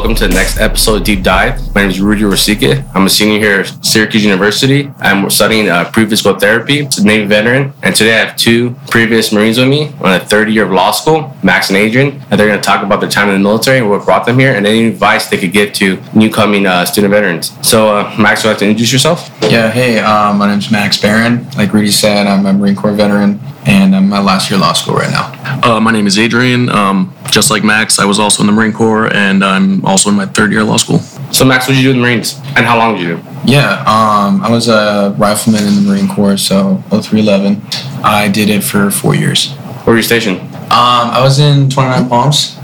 [0.00, 1.74] welcome to the next episode of Deep Dive.
[1.74, 2.82] My name is Rudy Rosique.
[2.94, 4.90] I'm a senior here at Syracuse University.
[4.98, 9.30] I'm studying uh, pre-physical therapy, it's a Navy veteran, and today I have two previous
[9.30, 12.46] Marines with me on a third year of law school, Max and Adrian, and they're
[12.46, 14.66] going to talk about their time in the military, and what brought them here, and
[14.66, 17.52] any advice they could give to new coming uh, student veterans.
[17.60, 19.28] So, uh, Max, you like to introduce yourself?
[19.42, 21.46] Yeah, hey, um, my name's Max Baron.
[21.58, 24.72] Like Rudy said, I'm a Marine Corps veteran, and I'm in my last year law
[24.72, 25.32] school right now.
[25.62, 26.68] Uh, my name is Adrian.
[26.68, 30.16] Um, just like Max, I was also in the Marine Corps, and I'm also in
[30.16, 30.98] my third year of law school.
[31.32, 33.22] So, Max, what did you do in the Marines, and how long did you do?
[33.44, 37.62] Yeah, um, I was a rifleman in the Marine Corps, so 0311.
[38.04, 39.52] I did it for four years.
[39.84, 40.40] Where were you stationed?
[40.40, 42.56] Um, I was in 29 Palms.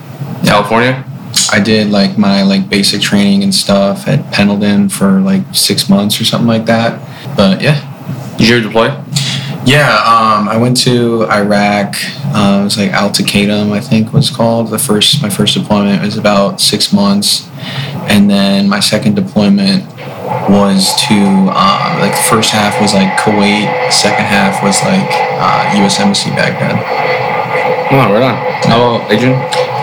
[0.44, 1.04] California?
[1.52, 6.20] I did like my like basic training and stuff at Pendleton for like six months
[6.20, 7.00] or something like that.
[7.36, 7.80] But yeah,
[8.38, 8.88] Did you ever deploy?
[9.66, 11.96] Yeah, um, I went to Iraq.
[12.26, 14.70] Uh, it was like Al Taqaddum, I think was called.
[14.70, 17.50] The first, my first deployment was about six months,
[18.08, 19.84] and then my second deployment
[20.48, 21.16] was to
[21.50, 25.10] um, like the first half was like Kuwait, second half was like
[25.42, 25.98] uh, U.S.
[25.98, 26.78] Embassy Baghdad.
[27.90, 28.34] Oh, right on.
[28.70, 29.34] How about Adrian?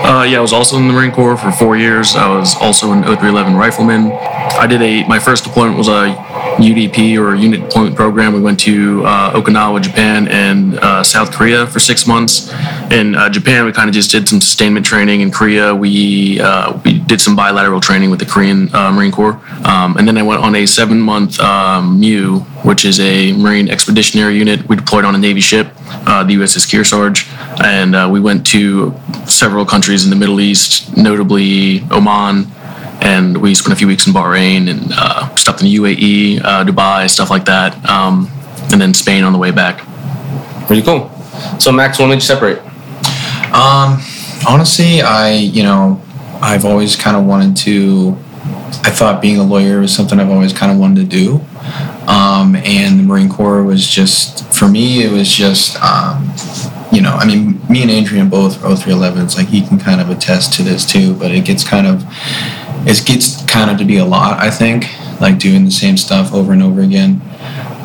[0.04, 2.16] Uh, yeah, I was also in the Marine Corps for four years.
[2.16, 4.14] I was also an 0311 rifleman.
[4.14, 6.16] I did a my first deployment was a
[6.58, 8.34] UDP or Unit Deployment Program.
[8.34, 12.52] We went to uh, Okinawa, Japan, and uh, South Korea for six months.
[12.92, 15.22] In uh, Japan, we kind of just did some sustainment training.
[15.22, 19.40] In Korea, we uh, we did some bilateral training with the Korean uh, Marine Corps.
[19.66, 23.70] Um, and then I went on a seven month um, MEU, which is a Marine
[23.70, 24.68] Expeditionary Unit.
[24.68, 25.68] We deployed on a Navy ship,
[26.08, 27.28] uh, the USS Kearsarge,
[27.64, 28.94] and we went to
[29.26, 32.48] several countries in the Middle East, notably Oman,
[33.04, 36.64] and we spent a few weeks in Bahrain and uh, stopped in the UAE, uh,
[36.64, 38.30] Dubai, stuff like that, um,
[38.72, 39.86] and then Spain on the way back.
[40.68, 41.12] Pretty cool.
[41.60, 42.60] So, Max, when did you separate?
[43.54, 44.02] Um,
[44.48, 46.02] honestly, I you know
[46.42, 48.18] I've always kind of wanted to.
[48.86, 51.42] I thought being a lawyer was something I've always kind of wanted to do.
[52.08, 55.04] Um, and the Marine Corps was just for me.
[55.04, 56.34] It was just um,
[56.92, 59.38] you know, I mean, me and Adrian both are 0311s.
[59.38, 61.14] Like he can kind of attest to this too.
[61.16, 62.04] But it gets kind of
[62.86, 64.40] it gets kind of to be a lot.
[64.40, 64.86] I think
[65.22, 67.22] like doing the same stuff over and over again.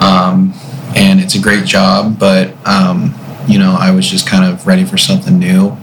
[0.00, 0.54] Um,
[0.97, 3.14] and it's a great job, but um,
[3.47, 5.76] you know, I was just kind of ready for something new,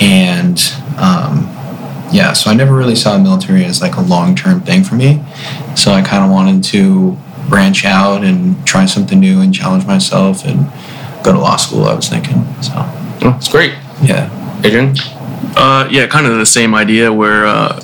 [0.00, 0.58] and
[0.96, 1.44] um,
[2.12, 4.94] yeah, so I never really saw the military as like a long term thing for
[4.94, 5.22] me.
[5.76, 7.16] So I kind of wanted to
[7.48, 10.70] branch out and try something new and challenge myself and
[11.24, 11.84] go to law school.
[11.84, 12.72] I was thinking, so
[13.22, 13.72] Oh, it's great.
[14.02, 14.30] yeah.
[14.64, 14.94] Adrian?
[15.56, 17.80] Uh, yeah, kind of the same idea where uh,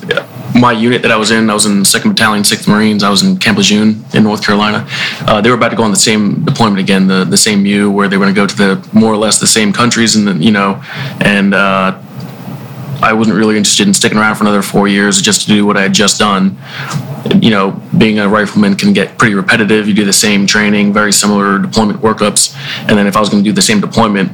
[0.55, 3.03] my unit that I was in, I was in 2nd Battalion, 6th Marines.
[3.03, 4.87] I was in Camp Lejeune in North Carolina.
[5.21, 7.91] Uh, they were about to go on the same deployment again, the, the same U,
[7.91, 10.43] where they were going to go to the more or less the same countries, and
[10.43, 10.81] you know,
[11.19, 12.01] and uh,
[13.01, 15.75] I wasn't really interested in sticking around for another four years just to do what
[15.75, 16.57] I had just done.
[17.41, 19.87] You know, being a rifleman can get pretty repetitive.
[19.87, 22.55] You do the same training, very similar deployment workups,
[22.87, 24.31] and then if I was going to do the same deployment,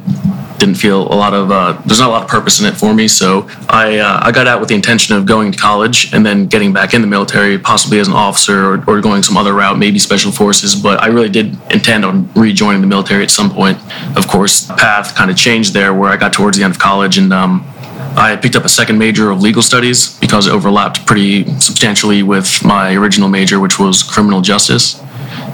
[0.61, 2.93] didn't feel a lot of uh, there's not a lot of purpose in it for
[2.93, 3.07] me.
[3.07, 6.45] So I uh, I got out with the intention of going to college and then
[6.45, 9.77] getting back in the military, possibly as an officer or, or going some other route,
[9.77, 10.75] maybe special forces.
[10.75, 13.77] But I really did intend on rejoining the military at some point.
[14.15, 17.17] Of course, path kind of changed there where I got towards the end of college
[17.17, 17.33] and.
[17.33, 17.67] Um,
[18.15, 22.63] I picked up a second major of legal studies because it overlapped pretty substantially with
[22.63, 25.01] my original major, which was criminal justice.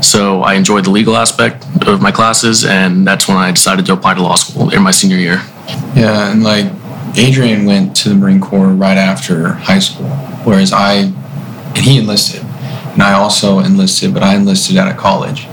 [0.01, 3.93] So I enjoyed the legal aspect of my classes, and that's when I decided to
[3.93, 5.41] apply to law school in my senior year.
[5.95, 6.71] Yeah, and like
[7.17, 10.09] Adrian went to the Marine Corps right after high school,
[10.43, 10.93] whereas I,
[11.75, 15.47] and he enlisted, and I also enlisted, but I enlisted out of college,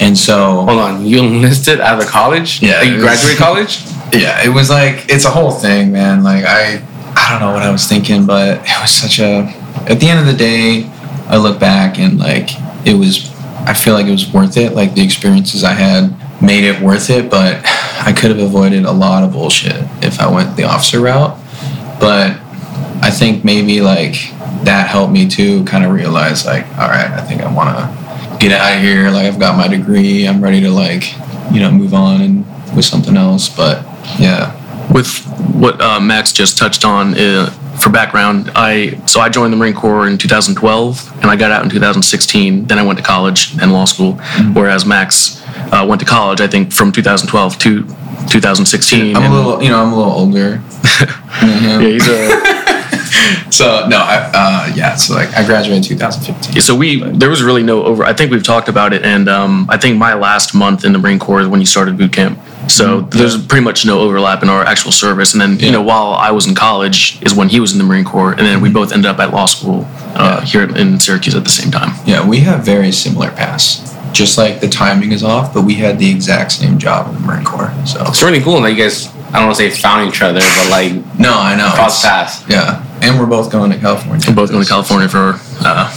[0.00, 1.06] and so Hold on.
[1.06, 2.62] You enlisted out of college?
[2.62, 3.82] Yeah, Like, you it graduated college?
[4.12, 6.22] yeah, it was like it's a whole thing, man.
[6.22, 6.82] Like I,
[7.16, 9.44] I don't know what I was thinking, but it was such a.
[9.90, 10.84] At the end of the day,
[11.28, 12.50] I look back and like
[12.86, 13.30] it was.
[13.64, 14.72] I feel like it was worth it.
[14.72, 18.92] Like the experiences I had made it worth it, but I could have avoided a
[18.92, 21.38] lot of bullshit if I went the officer route.
[22.00, 22.38] But
[23.00, 24.14] I think maybe like
[24.64, 28.38] that helped me too, kind of realize like, all right, I think I want to
[28.38, 29.10] get out of here.
[29.10, 31.12] Like I've got my degree, I'm ready to like,
[31.52, 32.44] you know, move on and
[32.74, 33.48] with something else.
[33.48, 33.86] But
[34.18, 37.50] yeah, with what uh, Max just touched on uh,
[37.80, 41.64] for background, I so I joined the Marine Corps in 2012 and I got out
[41.64, 42.66] in 2016.
[42.66, 44.14] Then I went to college and law school,
[44.52, 47.84] whereas Max uh, went to college I think from 2012 to
[48.28, 49.16] 2016.
[49.16, 50.62] I'm a little, you know, I'm a little older.
[51.40, 51.80] than him.
[51.80, 52.61] yeah, he's a
[53.50, 54.94] so no, I, uh, yeah.
[54.96, 56.54] So like I graduated in 2015.
[56.54, 58.04] Yeah, so we there was really no over.
[58.04, 60.98] I think we've talked about it, and um, I think my last month in the
[60.98, 62.38] Marine Corps is when you started boot camp.
[62.68, 65.32] So there's pretty much no overlap in our actual service.
[65.32, 67.84] And then you know while I was in college is when he was in the
[67.84, 70.44] Marine Corps, and then we both ended up at law school uh, Yeah.
[70.44, 71.94] here in Syracuse at the same time.
[72.06, 73.90] Yeah, we have very similar paths.
[74.12, 77.20] Just like the timing is off, but we had the exact same job in the
[77.20, 77.72] Marine Corps.
[77.86, 79.08] So It's really cool that you guys.
[79.32, 81.70] I don't want to say found each other, but like no, I know.
[81.74, 82.44] cross it's- paths.
[82.50, 84.22] Yeah, and we're both going to California.
[84.28, 85.88] We're both going to California for uh,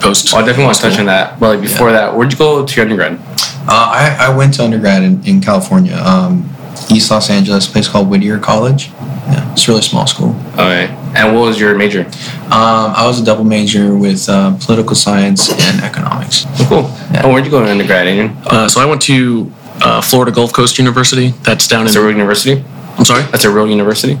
[0.00, 0.32] post.
[0.32, 1.38] Well, I definitely want to touch on that.
[1.38, 3.20] But like before that, where'd you go to your undergrad?
[3.68, 6.48] Uh, I, I went to undergrad in, in California, um,
[6.90, 8.88] East Los Angeles, a place called Whittier College.
[8.88, 10.36] Yeah, it's a really small school.
[10.52, 10.86] Okay.
[11.16, 12.02] And what was your major?
[12.46, 16.44] Um, I was a double major with uh, political science and economics.
[16.46, 16.82] Oh, cool.
[17.12, 17.22] Yeah.
[17.24, 18.36] Oh, where'd you go to undergrad, Adrian?
[18.44, 21.28] Uh, so I went to uh, Florida Gulf Coast University.
[21.42, 21.86] That's down in.
[21.86, 22.64] That's a real university.
[22.98, 23.22] I'm sorry.
[23.24, 24.14] That's a real university.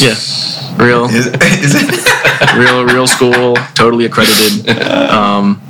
[0.00, 0.14] Yeah,
[0.78, 1.04] real.
[1.04, 1.26] Is,
[1.64, 2.08] is it?
[2.56, 4.68] real real school totally accredited
[5.10, 5.60] um,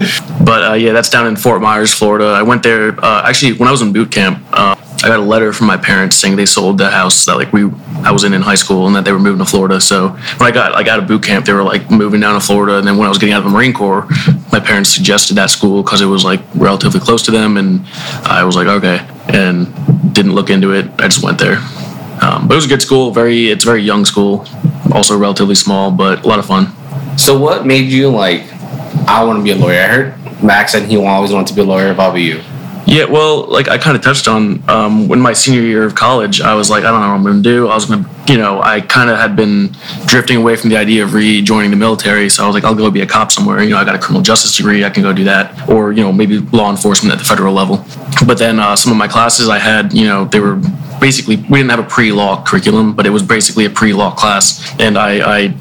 [0.45, 3.69] but uh, yeah that's down in fort myers florida i went there uh, actually when
[3.69, 6.47] i was in boot camp uh, i got a letter from my parents saying they
[6.47, 7.71] sold the house that like we
[8.05, 10.49] i was in in high school and that they were moving to florida so when
[10.49, 12.87] i got like out of boot camp they were like moving down to florida and
[12.87, 14.07] then when i was getting out of the marine corps
[14.53, 17.87] my parents suggested that school because it was like relatively close to them and
[18.25, 19.67] i was like okay and
[20.15, 21.59] didn't look into it i just went there
[22.21, 24.47] um, but it was a good school very it's a very young school
[24.93, 26.67] also relatively small but a lot of fun
[27.19, 28.47] So what made you like?
[29.09, 29.81] I want to be a lawyer.
[29.83, 30.09] I heard
[30.43, 31.89] Max said he always wanted to be a lawyer.
[31.89, 32.39] How about you?
[32.89, 36.41] Yeah, well, like I kind of touched on um, when my senior year of college,
[36.41, 37.69] I was like, I don't know what I'm going to do.
[37.69, 39.77] I was going to, you know, I kind of had been
[40.07, 42.31] drifting away from the idea of rejoining the military.
[42.31, 43.63] So I was like, I'll go be a cop somewhere.
[43.63, 44.87] You know, I got a criminal justice degree.
[44.87, 45.69] I can go do that.
[45.69, 47.85] Or, you know, maybe law enforcement at the federal level.
[48.27, 50.57] But then uh, some of my classes I had, you know, they were
[50.99, 54.15] basically, we didn't have a pre law curriculum, but it was basically a pre law
[54.15, 54.75] class.
[54.81, 55.55] And I, I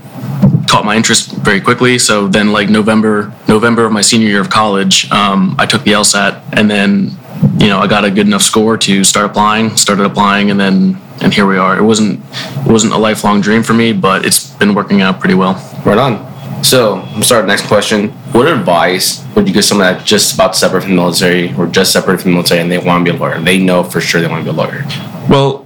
[0.68, 1.98] caught my interest very quickly.
[2.00, 5.92] So then, like November, November of my senior year of college, um, I took the
[5.92, 7.12] LSAT, and then
[7.60, 9.76] you know I got a good enough score to start applying.
[9.78, 11.78] Started applying, and then and here we are.
[11.78, 12.24] It wasn't
[12.66, 15.54] it wasn't a lifelong dream for me, but it's been working out pretty well.
[15.86, 16.28] Right on.
[16.64, 18.10] So I'm start the next question.
[18.34, 21.68] What advice would you give someone that just about to separate from the military or
[21.68, 23.40] just separated from the military and they want to be a lawyer?
[23.40, 24.84] They know for sure they want to be a lawyer.
[25.30, 25.66] Well,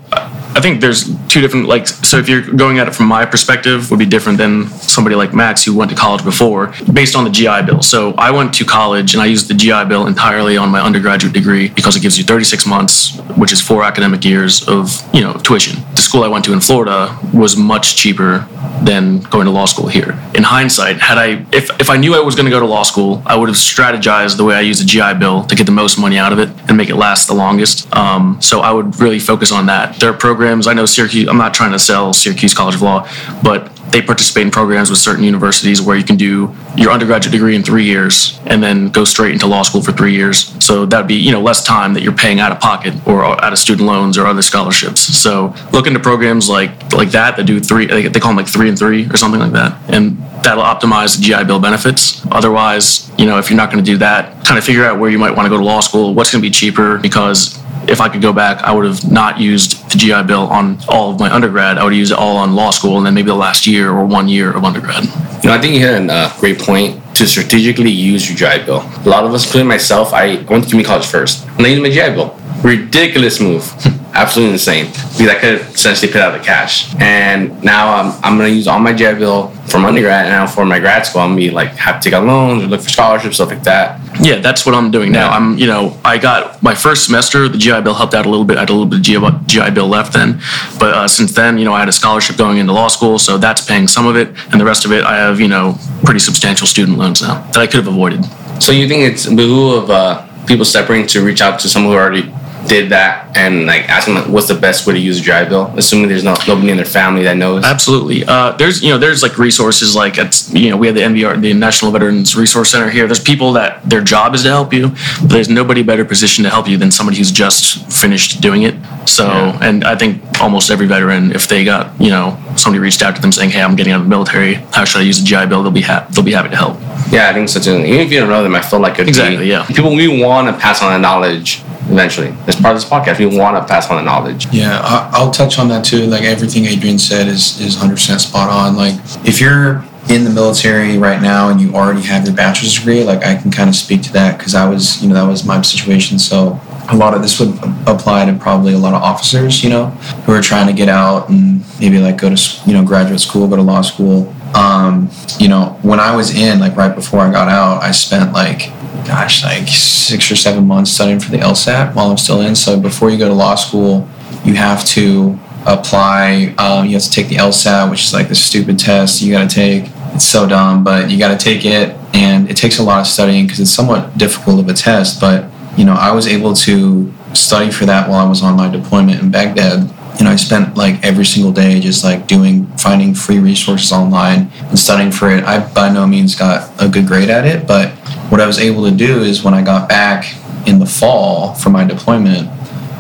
[0.56, 3.89] I think there's two different like so if you're going at it from my perspective
[3.89, 7.30] would be different than somebody like Max who went to college before based on the
[7.30, 7.81] GI Bill.
[7.81, 11.33] So I went to college and I used the GI Bill entirely on my undergraduate
[11.33, 15.33] degree because it gives you 36 months, which is four academic years of, you know,
[15.33, 15.81] tuition.
[15.95, 18.45] The school I went to in Florida was much cheaper
[18.83, 20.19] than going to law school here.
[20.33, 22.83] In hindsight, had I if if I knew I was going to go to law
[22.83, 25.71] school, I would have strategized the way I use the GI Bill to get the
[25.71, 27.94] most money out of it and make it last the longest.
[27.95, 30.00] Um, so I would really focus on that.
[30.00, 31.28] There are programs I know Syracuse.
[31.28, 33.08] I'm not trying to sell Syracuse College of Law,
[33.44, 37.56] but they participate in programs with certain universities where you can do your undergraduate degree
[37.56, 40.56] in three years and then go straight into law school for three years.
[40.64, 43.52] So that'd be you know less time that you're paying out of pocket or out
[43.52, 45.02] of student loans or other scholarships.
[45.02, 47.86] So look into programs like like that that do three.
[47.86, 51.24] They call them like three and three or something like that, and that'll optimize the
[51.24, 52.26] GI Bill benefits.
[52.32, 55.10] Otherwise, you know if you're not going to do that, kind of figure out where
[55.10, 58.01] you might want to go to law school, what's going to be cheaper because if
[58.01, 61.19] I could go back, I would have not used the GI Bill on all of
[61.19, 61.78] my undergrad.
[61.78, 63.89] I would have used it all on law school and then maybe the last year
[63.92, 65.04] or one year of undergrad.
[65.44, 68.66] You know, I think you had a uh, great point to strategically use your GI
[68.66, 68.81] Bill.
[69.06, 71.81] A lot of us, including myself, I went to community college first, and I used
[71.81, 72.38] my GI Bill.
[72.64, 73.64] Ridiculous move.
[74.13, 74.87] Absolutely insane.
[74.87, 76.94] Because I could essentially put out the cash.
[76.99, 80.47] And now I'm, I'm going to use all my GI Bill from undergrad, and now
[80.47, 82.68] for my grad school, I'm going to be like, have to take out loans or
[82.68, 83.99] look for scholarships, stuff like that.
[84.21, 85.30] Yeah, that's what I'm doing now.
[85.30, 85.37] Yeah.
[85.37, 88.45] I'm, you know, I got my first semester, the GI Bill helped out a little
[88.45, 88.57] bit.
[88.57, 90.41] I had a little bit of GI, Bill left then.
[90.77, 93.37] But uh, since then, you know, I had a scholarship going into law school, so
[93.37, 94.27] that's paying some of it.
[94.51, 97.57] And the rest of it, I have, you know, pretty substantial student loans now that
[97.57, 98.25] I could have avoided.
[98.61, 101.97] So you think it's behoove of uh, people separating to reach out to someone who
[101.97, 102.31] already
[102.68, 105.49] did that and like ask them like, what's the best way to use a GI
[105.49, 107.63] Bill, assuming there's no, nobody in their family that knows.
[107.65, 108.23] Absolutely.
[108.25, 111.41] Uh, there's you know there's like resources like at you know we have the NVR
[111.41, 113.07] the National Veterans Resource Center here.
[113.07, 114.89] There's people that their job is to help you,
[115.21, 118.75] but there's nobody better positioned to help you than somebody who's just finished doing it.
[119.06, 119.57] So Yeah.
[119.61, 123.21] and I think almost every veteran, if they got you know somebody reached out to
[123.21, 125.47] them saying, hey, I'm getting out of the military, how should I use a GI
[125.47, 125.63] Bill?
[125.63, 126.13] They'll be happy.
[126.13, 126.77] They'll be happy to help.
[127.11, 129.37] Yeah, I think such an even if you don't know them, I feel like Exactly,
[129.37, 129.65] Be, yeah.
[129.65, 131.61] People we want to pass on that knowledge
[131.92, 132.30] eventually.
[132.48, 134.48] As part of this podcast, we want to pass on the knowledge.
[134.52, 136.06] Yeah, I, I'll touch on that too.
[136.07, 138.76] Like everything Adrian said is is 100% spot on.
[138.76, 138.95] Like
[139.26, 143.24] if you're in the military right now and you already have your bachelor's degree, like
[143.24, 145.62] I can kind of speak to that because I was, you know, that was my
[145.62, 146.18] situation.
[146.18, 147.54] So a lot of this would
[147.88, 149.88] apply to probably a lot of officers, you know,
[150.26, 153.48] who are trying to get out and maybe like go to, you know, graduate school,
[153.48, 154.33] go to law school.
[154.56, 158.33] um, you know, when I was in, like right before I got out, I spent
[158.33, 158.69] like,
[159.06, 162.56] gosh, like six or seven months studying for the LSAT while I'm still in.
[162.56, 164.08] So before you go to law school,
[164.44, 166.56] you have to apply.
[166.58, 169.50] Um, you have to take the LSAT, which is like the stupid test you got
[169.50, 169.86] to take.
[170.14, 173.08] It's so dumb, but you got to take it, and it takes a lot of
[173.08, 175.22] studying because it's somewhat difficult of a test.
[175.22, 178.70] But you know, I was able to study for that while I was on my
[178.70, 183.13] deployment in Baghdad you know, I spent like every single day just like doing, finding
[183.13, 185.44] free resources online and studying for it.
[185.44, 187.91] I by no means got a good grade at it, but
[188.30, 190.35] what I was able to do is when I got back
[190.68, 192.47] in the fall for my deployment,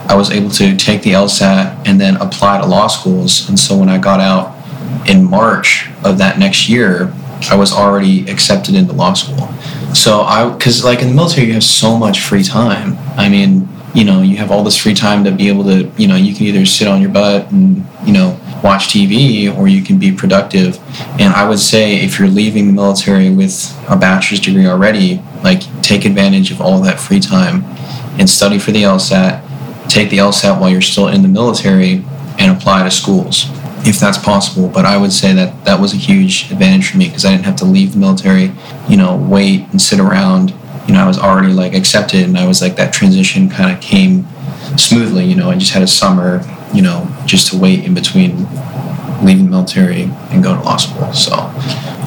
[0.09, 3.47] I was able to take the LSAT and then apply to law schools.
[3.47, 4.57] And so when I got out
[5.07, 7.13] in March of that next year,
[7.49, 9.47] I was already accepted into law school.
[9.93, 12.97] So I, because like in the military, you have so much free time.
[13.17, 16.07] I mean, you know you have all this free time to be able to you
[16.07, 19.81] know you can either sit on your butt and you know watch TV or you
[19.81, 20.79] can be productive.
[21.19, 25.61] And I would say if you're leaving the military with a bachelor's degree already like
[25.81, 27.63] take advantage of all that free time
[28.19, 29.47] and study for the LSAT
[29.89, 32.03] take the LSAT while you're still in the military
[32.37, 33.45] and apply to schools
[33.83, 34.67] if that's possible.
[34.67, 37.45] But I would say that that was a huge advantage for me because I didn't
[37.45, 38.51] have to leave the military
[38.87, 40.53] you know wait and sit around
[40.87, 43.81] you know, I was already like accepted and I was like that transition kind of
[43.81, 44.27] came
[44.77, 46.41] smoothly, you know, I just had a summer,
[46.73, 48.47] you know, just to wait in between
[49.23, 51.13] leaving the military and going to law school.
[51.13, 51.31] So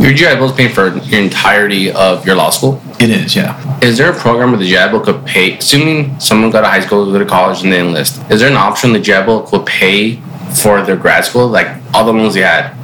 [0.00, 2.82] your GI Bill is paying for your entirety of your law school?
[3.00, 3.78] It is, yeah.
[3.80, 6.80] Is there a program where the GI Bill could pay, assuming someone got to high
[6.80, 9.66] school, go to college, and they enlist, is there an option the GI Bill could
[9.66, 10.16] pay
[10.60, 12.74] for their grad school, like all the loans they had?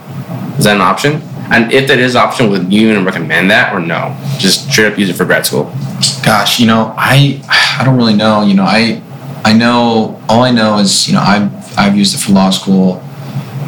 [0.58, 1.22] Is that an option?
[1.50, 4.16] And if that is an option, would you even recommend that or no?
[4.38, 5.64] Just straight up use it for grad school.
[6.24, 7.42] Gosh, you know, I
[7.78, 8.42] I don't really know.
[8.42, 9.02] You know, I
[9.44, 13.02] I know all I know is you know I've I've used it for law school.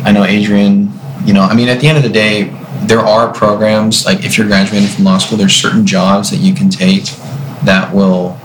[0.04, 0.92] I know Adrian.
[1.24, 4.36] You know, I mean, at the end of the day, there are programs like if
[4.36, 7.04] you're graduating from law school, there's certain jobs that you can take
[7.64, 8.38] that will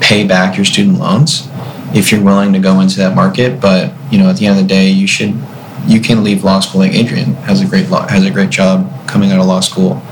[0.00, 1.48] pay back your student loans
[1.94, 3.60] if you're willing to go into that market.
[3.60, 5.34] But you know, at the end of the day, you should
[5.86, 8.90] you can leave law school like Adrian has a great law, has a great job
[9.06, 10.02] coming out of law school,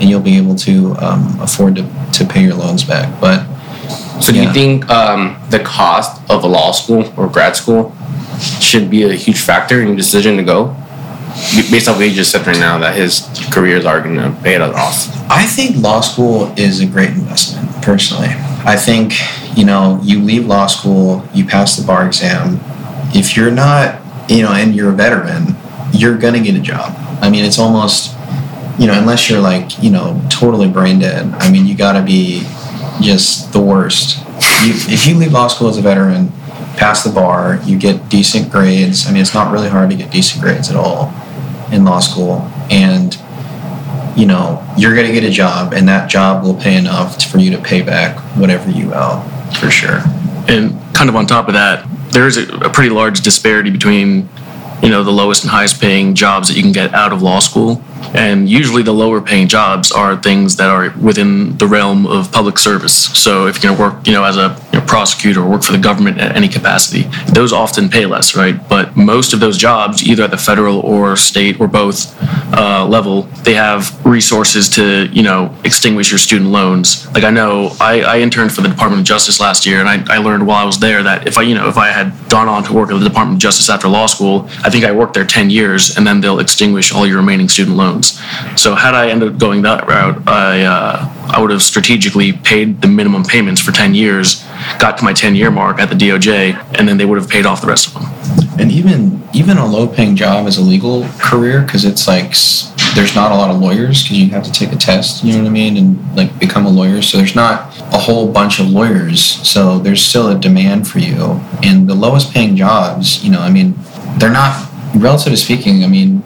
[0.00, 3.20] and you'll be able to um, afford to, to pay your loans back.
[3.20, 3.46] But
[4.20, 4.42] so, yeah.
[4.42, 7.94] do you think um, the cost of a law school or grad school
[8.60, 10.76] should be a huge factor in your decision to go?
[11.70, 14.54] Based on what you just said right now, that his careers are going to pay
[14.54, 15.08] it off.
[15.30, 18.28] I think law school is a great investment, personally.
[18.64, 19.14] I think,
[19.56, 22.60] you know, you leave law school, you pass the bar exam.
[23.14, 25.56] If you're not you know, and you're a veteran,
[25.92, 26.94] you're gonna get a job.
[27.20, 28.16] I mean, it's almost,
[28.78, 31.32] you know, unless you're like, you know, totally brain dead.
[31.34, 32.42] I mean, you got to be
[33.00, 34.18] just the worst.
[34.64, 36.32] You, if you leave law school as a veteran,
[36.76, 39.06] pass the bar, you get decent grades.
[39.06, 41.12] I mean, it's not really hard to get decent grades at all
[41.70, 43.16] in law school, and
[44.16, 47.50] you know, you're gonna get a job, and that job will pay enough for you
[47.52, 49.20] to pay back whatever you owe,
[49.60, 50.00] for sure.
[50.48, 54.28] And kind of on top of that, there is a, a pretty large disparity between
[54.82, 57.38] you know the lowest and highest paying jobs that you can get out of law
[57.38, 57.82] school
[58.14, 62.58] and usually the lower paying jobs are things that are within the realm of public
[62.58, 62.94] service.
[62.94, 65.72] So if you're going to work, you know, as a know, prosecutor or work for
[65.72, 68.68] the government at any capacity, those often pay less, right?
[68.68, 72.16] But most of those jobs, either at the federal or state or both
[72.54, 77.06] uh, level, they have resources to, you know, extinguish your student loans.
[77.12, 80.16] Like I know I, I interned for the Department of Justice last year, and I,
[80.16, 82.48] I learned while I was there that if I, you know, if I had gone
[82.48, 85.14] on to work at the Department of Justice after law school, I think I worked
[85.14, 88.20] there 10 years, and then they'll extinguish all your remaining student loans loans.
[88.60, 92.82] So had I ended up going that route, I uh, I would have strategically paid
[92.82, 94.44] the minimum payments for 10 years,
[94.78, 97.46] got to my 10 year mark at the DOJ, and then they would have paid
[97.46, 98.04] off the rest of them.
[98.58, 102.34] And even even a low paying job as a legal career, because it's like
[102.94, 105.38] there's not a lot of lawyers because you have to take a test, you know
[105.38, 107.00] what I mean, and like become a lawyer.
[107.00, 109.22] So there's not a whole bunch of lawyers.
[109.24, 111.40] So there's still a demand for you.
[111.62, 113.74] And the lowest paying jobs, you know, I mean,
[114.18, 115.84] they're not relatively speaking.
[115.84, 116.22] I mean,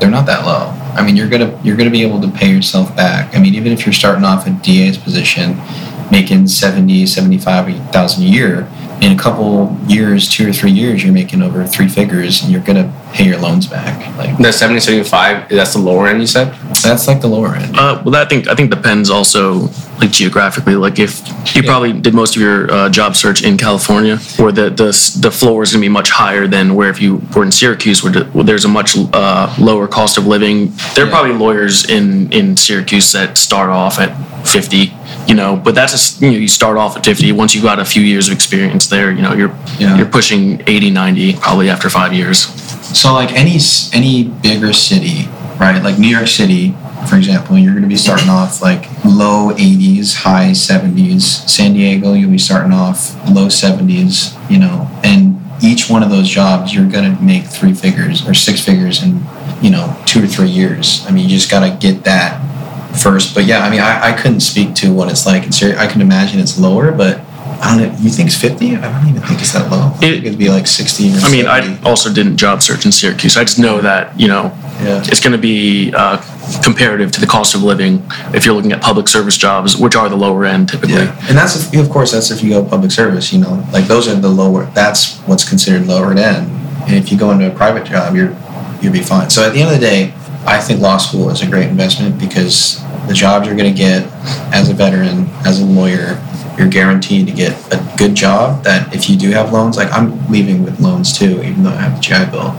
[0.00, 0.78] they're not that low.
[0.94, 3.34] I mean, you're gonna you're gonna be able to pay yourself back.
[3.34, 5.56] I mean, even if you're starting off a DA's position,
[6.12, 8.68] making 70, 75,000 a year,
[9.02, 12.60] in a couple years, two or three years, you're making over three figures, and you're
[12.62, 14.16] gonna pay your loans back.
[14.16, 16.20] Like the 70, 75, that's the lower end.
[16.20, 17.76] You said that's like the lower end.
[17.76, 20.76] Uh, well, that I think I think depends also like geographically.
[20.76, 21.26] Like if
[21.56, 21.68] you yeah.
[21.68, 25.64] probably did most of your uh, job search in California, where the the the floor
[25.64, 28.64] is gonna be much higher than where if you were in Syracuse, where, where there's
[28.64, 30.72] a much uh, lower cost of living.
[30.94, 31.12] There are yeah.
[31.12, 34.14] probably lawyers in in Syracuse that start off at
[34.46, 34.92] 50
[35.26, 37.78] you know but that's a, you know you start off at 50 once you got
[37.78, 39.96] a few years of experience there you know you're yeah.
[39.96, 42.38] you're pushing 80 90 probably after five years
[42.96, 43.58] so like any
[43.92, 45.28] any bigger city
[45.62, 45.82] right?
[45.82, 46.74] Like New York City,
[47.08, 51.48] for example, you're going to be starting off like low 80s, high 70s.
[51.48, 56.28] San Diego, you'll be starting off low 70s, you know, and each one of those
[56.28, 59.24] jobs, you're going to make three figures or six figures in,
[59.62, 61.04] you know, two or three years.
[61.06, 62.40] I mean, you just got to get that
[63.00, 63.34] first.
[63.34, 65.78] But yeah, I mean, I, I couldn't speak to what it's like in Syria.
[65.78, 67.20] I can imagine it's lower, but
[67.60, 67.98] I don't know.
[68.00, 68.76] You think it's 50?
[68.76, 69.92] I don't even think it's that low.
[69.94, 71.48] I think it'd be like 60 or I mean, 70.
[71.48, 73.36] I also didn't job search in Syracuse.
[73.36, 75.00] I just know that you know Yeah.
[75.06, 76.16] it's going to be uh,
[76.64, 78.02] comparative to the cost of living
[78.34, 80.94] if you're looking at public service jobs, which are the lower end typically.
[80.96, 83.32] Yeah, and that's if, of course that's if you go public service.
[83.32, 84.64] You know, like those are the lower.
[84.74, 86.50] That's what's considered lower end.
[86.88, 88.36] And if you go into a private job, you're
[88.82, 89.30] you'll be fine.
[89.30, 90.12] So at the end of the day,
[90.44, 94.06] I think law school is a great investment because the jobs you're going to get
[94.54, 96.22] as a veteran, as a lawyer,
[96.58, 98.64] you're guaranteed to get a good job.
[98.64, 101.82] That if you do have loans, like I'm leaving with loans too, even though I
[101.82, 102.50] have the GI Bill.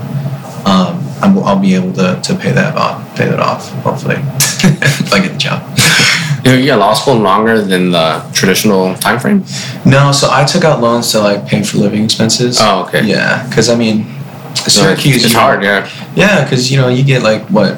[0.66, 5.14] Um, I'm, I'll be able to, to pay that off, pay that off, hopefully, if
[5.14, 5.62] I get the job.
[6.44, 9.46] You know, you get law school longer than the traditional time frame.
[9.86, 12.58] No, so I took out loans to like pay for living expenses.
[12.60, 13.06] Oh, okay.
[13.06, 14.06] Yeah, because I mean,
[14.56, 15.24] Syracuse.
[15.24, 15.90] It's hard, yeah.
[16.16, 17.78] Yeah, because you know you get like what,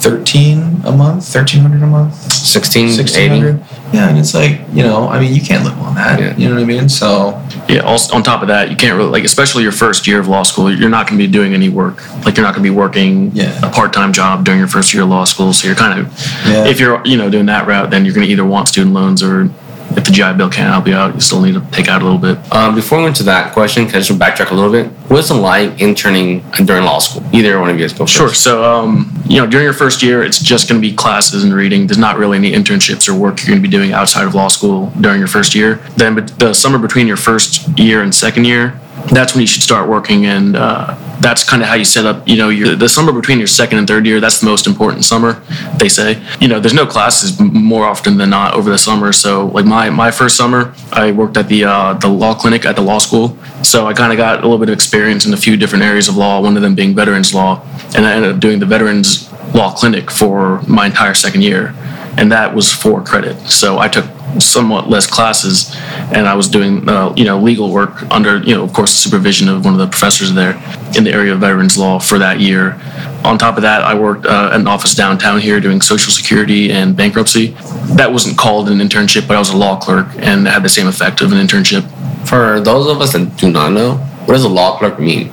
[0.00, 3.46] thirteen a month, thirteen hundred a month, 16, sixteen 80.
[3.92, 6.20] Yeah, and it's like you know, I mean, you can't live on that.
[6.20, 6.36] Yeah.
[6.36, 6.88] You know what I mean?
[6.88, 7.80] So Yeah.
[7.80, 10.42] Also, on top of that, you can't really like, especially your first year of law
[10.42, 11.96] school, you're not going to be doing any work.
[12.24, 13.58] Like you're not going to be working Yeah.
[13.66, 15.52] a part-time job during your first year of law school.
[15.52, 16.06] So you're kind of,
[16.46, 16.66] Yeah.
[16.66, 19.22] if you're you know doing that route, then you're going to either want student loans
[19.22, 19.50] or
[19.96, 22.04] if the GI Bill can't help you out, you still need to take out a
[22.04, 22.38] little bit.
[22.52, 24.86] Um, before we went to that question, can I just backtrack a little bit?
[25.10, 27.22] What's it like interning during law school?
[27.34, 28.14] Either one of you guys go first.
[28.14, 28.32] Sure.
[28.32, 31.52] So, um, you know, during your first year, it's just going to be classes and
[31.52, 31.86] reading.
[31.86, 34.48] There's not really any internships or work you're going to be doing outside of law
[34.48, 35.76] school during your first year.
[35.96, 39.62] Then, but the summer between your first year and second year, that's when you should
[39.62, 42.26] start working, and uh, that's kind of how you set up.
[42.28, 45.04] You know, your, the summer between your second and third year, that's the most important
[45.04, 45.42] summer.
[45.76, 46.22] They say.
[46.40, 49.12] You know, there's no classes more often than not over the summer.
[49.12, 52.76] So, like my my first summer, I worked at the uh, the law clinic at
[52.76, 53.36] the law school.
[53.62, 56.08] So I kind of got a little bit of experience in a few different areas
[56.08, 56.40] of law.
[56.40, 57.62] One of them being veterans law,
[57.94, 61.74] and I ended up doing the veterans law clinic for my entire second year,
[62.16, 63.38] and that was for credit.
[63.48, 64.06] So I took
[64.38, 65.74] somewhat less classes,
[66.12, 69.08] and I was doing uh, you know legal work under you know of course the
[69.08, 70.54] supervision of one of the professors there
[70.96, 72.80] in the area of veterans law for that year.
[73.24, 76.96] On top of that, I worked uh, an office downtown here doing social security and
[76.96, 77.48] bankruptcy.
[77.96, 80.86] That wasn't called an internship, but I was a law clerk and had the same
[80.86, 81.84] effect of an internship.
[82.26, 85.30] For those of us that do not know, what does a law clerk mean?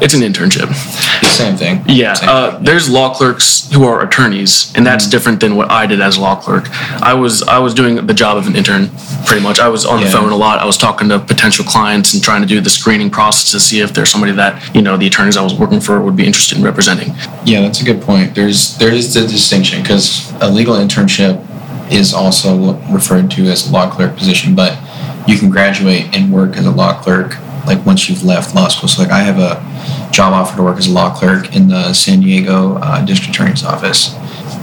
[0.00, 0.68] It's an internship.
[1.20, 1.82] the same thing.
[1.86, 2.64] Yeah, Same uh, thing.
[2.64, 6.20] there's law clerks who are attorneys, and that's different than what I did as a
[6.20, 6.68] law clerk.
[7.02, 8.90] I was I was doing the job of an intern,
[9.26, 9.58] pretty much.
[9.58, 10.58] I was on the phone a lot.
[10.60, 13.80] I was talking to potential clients and trying to do the screening process to see
[13.80, 16.58] if there's somebody that you know the attorneys I was working for would be interested
[16.58, 17.14] in representing.
[17.44, 18.34] Yeah, that's a good point.
[18.34, 21.44] There's there is the distinction because a legal internship
[21.90, 24.78] is also referred to as a law clerk position, but
[25.26, 28.88] you can graduate and work as a law clerk like once you've left law school.
[28.88, 29.60] So like I have a
[30.12, 33.64] job offer to work as a law clerk in the San Diego uh, District Attorney's
[33.64, 34.14] office.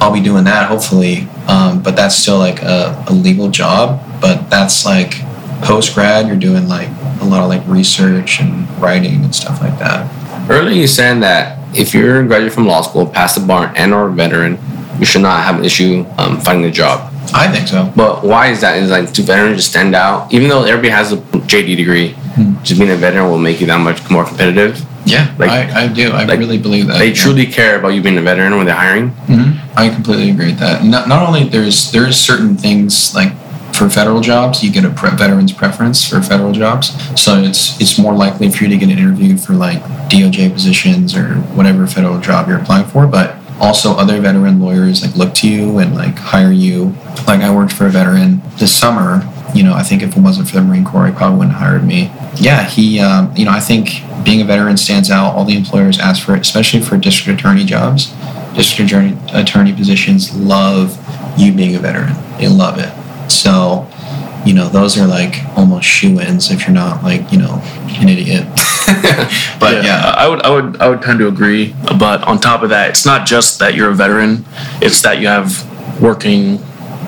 [0.02, 4.02] I'll be doing that hopefully, um, but that's still like a, a legal job.
[4.20, 5.14] But that's like
[5.62, 6.90] post grad, you're doing like
[7.22, 10.12] a lot of like research and writing and stuff like that.
[10.50, 13.94] Earlier, you said that if you're a graduate from law school, passed the bar, and
[13.94, 14.58] or a veteran,
[15.00, 17.12] you should not have an issue um, finding a job.
[17.34, 17.92] I think so.
[17.96, 18.78] But why is that?
[18.78, 20.34] Is like do veterans just stand out?
[20.34, 22.16] Even though everybody has a JD degree,
[22.64, 24.84] just being a veteran will make you that much more competitive.
[25.06, 26.10] Yeah, Like- I, I do.
[26.12, 26.98] I like, really believe that.
[26.98, 27.14] They yeah.
[27.14, 29.12] truly care about you being a veteran when they're hiring.
[29.28, 29.60] Mhm.
[29.78, 30.84] I completely agree with that.
[30.84, 33.32] Not, not only there's there's certain things like
[33.76, 36.92] for federal jobs, you get a pre- veterans preference for federal jobs.
[37.22, 41.16] So it's it's more likely for you to get an interview for like DOJ positions
[41.16, 43.06] or whatever federal job you're applying for.
[43.06, 46.96] But also other veteran lawyers like look to you and like hire you.
[47.28, 49.32] Like I worked for a veteran this summer.
[49.54, 51.68] You know, I think if it wasn't for the Marine Corps, he probably wouldn't have
[51.70, 52.12] hired me.
[52.36, 53.00] Yeah, he.
[53.00, 55.36] Um, you know, I think being a veteran stands out.
[55.36, 58.14] All the employers ask for it, especially for district attorney jobs
[58.56, 60.98] district attorney, attorney positions love
[61.38, 62.14] you being a veteran.
[62.38, 62.92] They love it.
[63.30, 63.88] So,
[64.46, 67.62] you know, those are like almost shoo ins if you're not like, you know,
[68.00, 68.46] an idiot.
[69.60, 70.14] but yeah.
[70.16, 71.76] I would I would I would tend to agree.
[71.98, 74.46] But on top of that, it's not just that you're a veteran;
[74.82, 75.50] it's that you have
[76.02, 76.60] working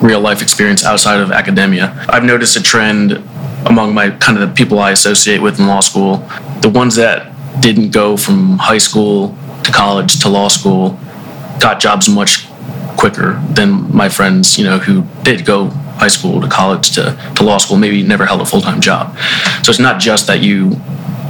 [0.01, 2.05] real life experience outside of academia.
[2.09, 3.23] I've noticed a trend
[3.65, 6.17] among my kind of the people I associate with in law school.
[6.61, 10.99] The ones that didn't go from high school to college to law school
[11.59, 12.47] got jobs much
[12.97, 17.43] quicker than my friends, you know, who did go high school to college to, to
[17.43, 19.17] law school, maybe never held a full time job.
[19.63, 20.79] So it's not just that you,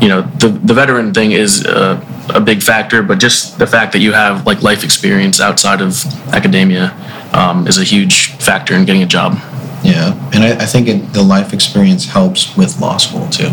[0.02, 2.04] you know, the, the veteran thing is uh,
[2.34, 6.06] a big factor, but just the fact that you have like life experience outside of
[6.34, 6.94] academia
[7.34, 9.34] um, is a huge factor in getting a job.
[9.84, 13.50] Yeah, and I, I think it, the life experience helps with law school too.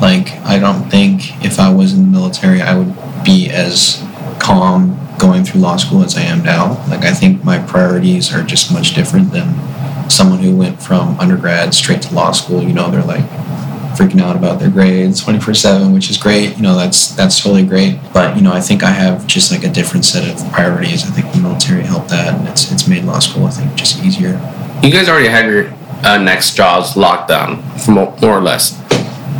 [0.00, 4.02] Like, I don't think if I was in the military, I would be as
[4.38, 6.84] calm going through law school as I am now.
[6.88, 9.48] Like, I think my priorities are just much different than
[10.08, 12.62] someone who went from undergrad straight to law school.
[12.62, 13.24] You know, they're like
[13.96, 17.64] freaking out about their grades 24 7 which is great you know that's that's totally
[17.64, 21.02] great but you know i think i have just like a different set of priorities
[21.04, 24.04] i think the military helped that and it's it's made law school i think just
[24.04, 24.32] easier
[24.82, 25.72] You guys already have your
[26.04, 28.76] uh, next jobs locked down, for mo- more or less.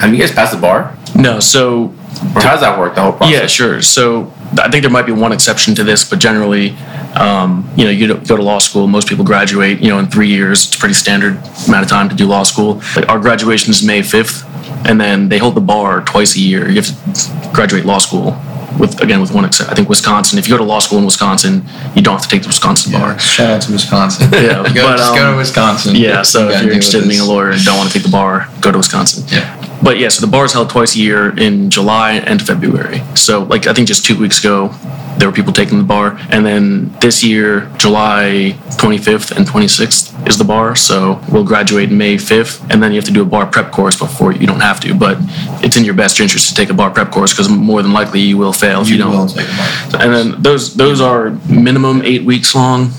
[0.00, 0.96] Have you guys passed the bar?
[1.14, 1.92] No, so
[2.35, 3.35] Or how does that work, the whole process?
[3.40, 3.83] Yeah, sure.
[3.83, 6.70] So I think there might be one exception to this, but generally,
[7.16, 8.87] um, you know, you go to law school.
[8.87, 10.66] Most people graduate, you know, in three years.
[10.66, 11.35] It's a pretty standard
[11.66, 12.83] amount of time to do law school.
[12.94, 14.44] Like our graduation is May fifth,
[14.87, 16.68] and then they hold the bar twice a year.
[16.68, 18.37] You have to graduate law school
[18.79, 19.72] with again with one exception.
[19.72, 20.38] I think Wisconsin.
[20.38, 22.92] If you go to law school in Wisconsin, you don't have to take the Wisconsin
[22.92, 23.18] bar.
[23.18, 26.55] shout out to wisconsin Yeah, go, but, just go um, to wisconsin Yeah, so You
[26.55, 28.70] if you're interested in being a lawyer and don't want to take the bar, go
[28.72, 29.24] to Wisconsin.
[29.29, 33.03] yeah But yeah, so the bar is held twice a year in July and February.
[33.14, 34.75] So like I think just two weeks ago,
[35.16, 40.38] there were people taking the bar, and then this year, July 25th and 26th is
[40.38, 40.75] the bar.
[40.75, 43.96] So we'll graduate May 5th, and then you have to do a bar prep course
[43.96, 45.18] before you don't have to, but
[45.62, 48.18] it's in your best interest to take a bar prep course because more than likely
[48.18, 49.12] you will fail if you, you don't.
[49.12, 50.03] will take a bar.
[50.03, 52.90] And then those those are minimum eight weeks long.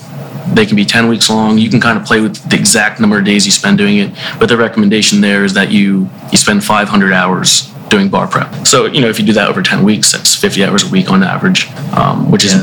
[0.53, 1.57] They can be ten weeks long.
[1.57, 4.11] You can kind of play with the exact number of days you spend doing it.
[4.39, 8.67] But the recommendation there is that you you spend 500 hours doing bar prep.
[8.67, 11.09] So you know if you do that over 10 weeks, that's 50 hours a week
[11.11, 12.55] on average, um, which is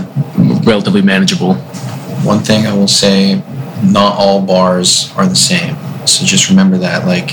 [0.65, 1.55] relatively manageable.
[2.25, 3.43] one thing I will say,
[3.83, 5.77] not all bars are the same.
[6.07, 7.07] So just remember that.
[7.07, 7.31] Like,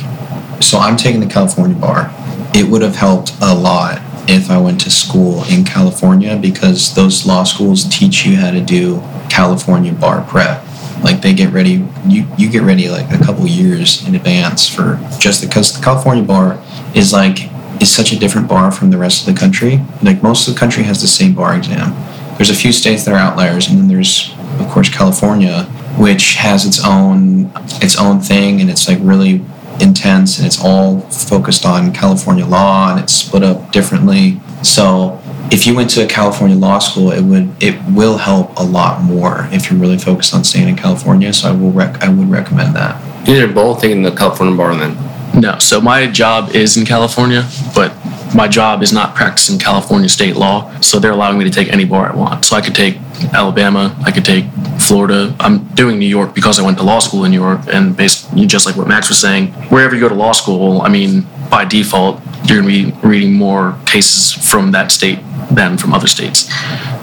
[0.62, 2.12] so I'm taking the California bar.
[2.54, 7.26] It would have helped a lot if I went to school in California because those
[7.26, 10.64] law schools teach you how to do California bar prep.
[11.02, 15.00] Like they get ready, you you get ready like a couple years in advance for
[15.20, 16.62] just because the California bar
[16.94, 17.50] is like
[17.82, 19.82] is such a different bar from the rest of the country.
[20.04, 21.96] Like most of the country has the same bar exam.
[22.36, 25.64] There's a few states that are outliers, and then there's of course California,
[25.98, 29.42] which has its own its own thing, and it's like really
[29.80, 34.40] intense, and it's all focused on California law, and it's split up differently.
[34.62, 35.21] So
[35.52, 39.02] if you went to a California law school, it would it will help a lot
[39.04, 41.34] more if you're really focused on staying in California.
[41.34, 43.28] So I will rec- I would recommend that.
[43.28, 44.98] You guys are both taking the California bar then.
[45.40, 47.94] No, so my job is in California, but
[48.36, 50.78] my job is not practicing California state law.
[50.80, 52.46] So they're allowing me to take any bar I want.
[52.46, 52.98] So I could take
[53.34, 54.46] Alabama, I could take
[54.80, 55.36] Florida.
[55.40, 58.46] I'm doing New York because I went to law school in New York, and basically,
[58.46, 61.66] just like what Max was saying, wherever you go to law school, I mean, by
[61.66, 65.20] default, you're going to be reading more cases from that state
[65.52, 66.50] than from other states.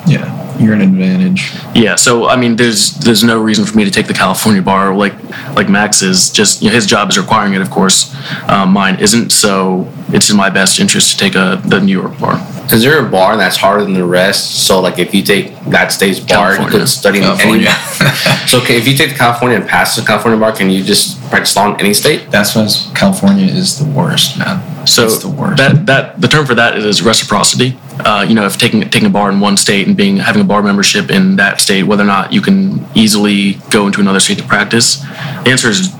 [0.07, 1.53] Yeah, you're an advantage.
[1.75, 4.95] Yeah, so I mean, there's there's no reason for me to take the California bar
[4.95, 5.15] like
[5.55, 6.31] like Max is.
[6.31, 8.15] Just you know, his job is requiring it, of course.
[8.49, 12.19] Um, mine isn't, so it's in my best interest to take a the New York
[12.19, 12.41] bar.
[12.73, 14.67] Is there a bar that's harder than the rest?
[14.67, 16.79] So like if you take that state's bar, you California.
[16.79, 17.65] could study in any.
[17.65, 17.71] California.
[18.49, 21.55] So okay, if you take California and pass the California bar, can you just practice
[21.55, 22.31] law in any state?
[22.31, 24.63] That's why California is the worst, man.
[24.85, 27.79] So that that the term for that is reciprocity.
[28.01, 30.45] Uh, you know, if taking taking a bar in one state and being having a
[30.45, 34.39] bar membership in that state, whether or not you can easily go into another state
[34.39, 35.95] to practice, the answer is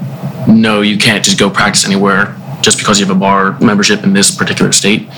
[0.47, 0.81] no.
[0.81, 4.35] You can't just go practice anywhere just because you have a bar membership in this
[4.35, 5.09] particular state.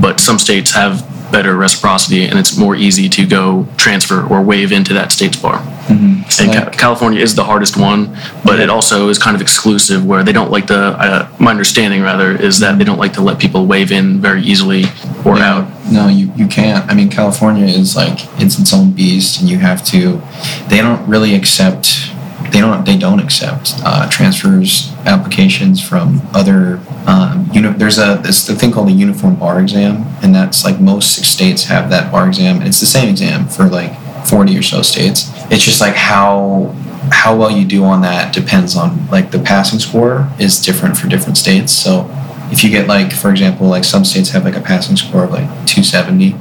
[0.00, 4.72] But some states have better reciprocity, and it's more easy to go transfer or waive
[4.72, 5.62] into that state's bar.
[5.88, 10.04] It's And like- California is the hardest one, but it also is kind of exclusive
[10.04, 13.20] where they don't like to, uh, my understanding rather, is that they don't like to
[13.22, 14.84] let people waive in very easily
[15.24, 15.50] or Yeah.
[15.54, 15.66] out.
[15.90, 16.88] No, you, you can't.
[16.90, 20.22] I mean, California is like it's its own beast, and you have to.
[20.68, 22.10] They don't really accept.
[22.52, 22.84] They don't.
[22.84, 26.80] They don't accept uh, transfers applications from other.
[27.06, 30.80] Um, uni- there's a there's the thing called the uniform bar exam, and that's like
[30.80, 33.92] most states have that bar exam, and it's the same exam for like
[34.26, 35.30] 40 or so states.
[35.50, 36.74] It's just like how
[37.12, 41.08] how well you do on that depends on like the passing score is different for
[41.08, 41.72] different states.
[41.72, 42.08] So
[42.52, 45.30] if you get like for example like some states have like a passing score of
[45.30, 46.32] like 270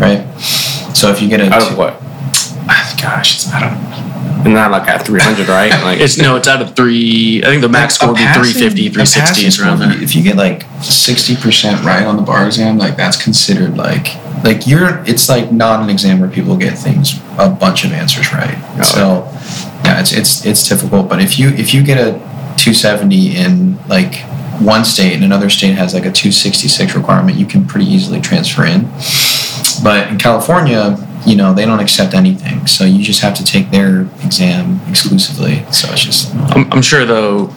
[0.00, 0.24] right
[0.94, 2.00] so if you get a Out two- what?
[3.02, 5.72] gosh it's i don't And not like at 300, right?
[5.84, 7.42] Like It's no, it's out of three.
[7.42, 10.02] I think the max score would be 350, 360 is around there.
[10.02, 14.66] if you get like 60% right on the bar exam like that's considered like like
[14.66, 18.56] you're it's like not an exam where people get things a bunch of answers right
[18.78, 19.02] Oh, so
[19.84, 22.12] yeah it's it's it's difficult but if you if you get a
[22.58, 24.14] 270 in like
[24.60, 28.64] one state and another state has like a 266 requirement you can pretty easily transfer
[28.64, 28.88] in
[29.82, 30.96] but in California,
[31.28, 32.66] you know, they don't accept anything.
[32.66, 35.64] So you just have to take their exam exclusively.
[35.70, 37.54] So it's just I'm, I'm sure though,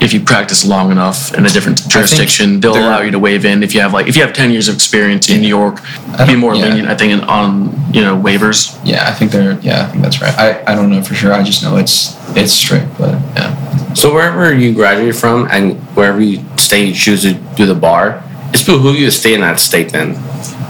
[0.00, 3.62] if you practice long enough in a different jurisdiction, they'll allow you to waive in
[3.62, 5.80] if you have like if you have 10 years of experience in New York.
[6.26, 6.66] Be more yeah.
[6.66, 8.78] lenient, I think, on you know waivers.
[8.84, 10.36] yeah, I think they're yeah, I think that's right.
[10.36, 11.32] I, I don't know for sure.
[11.32, 13.94] I just know it's it's strict, but yeah.
[13.94, 18.24] So wherever you graduate from and wherever you stay you choose to do the bar,
[18.52, 20.14] it's behoove you to stay in that state then,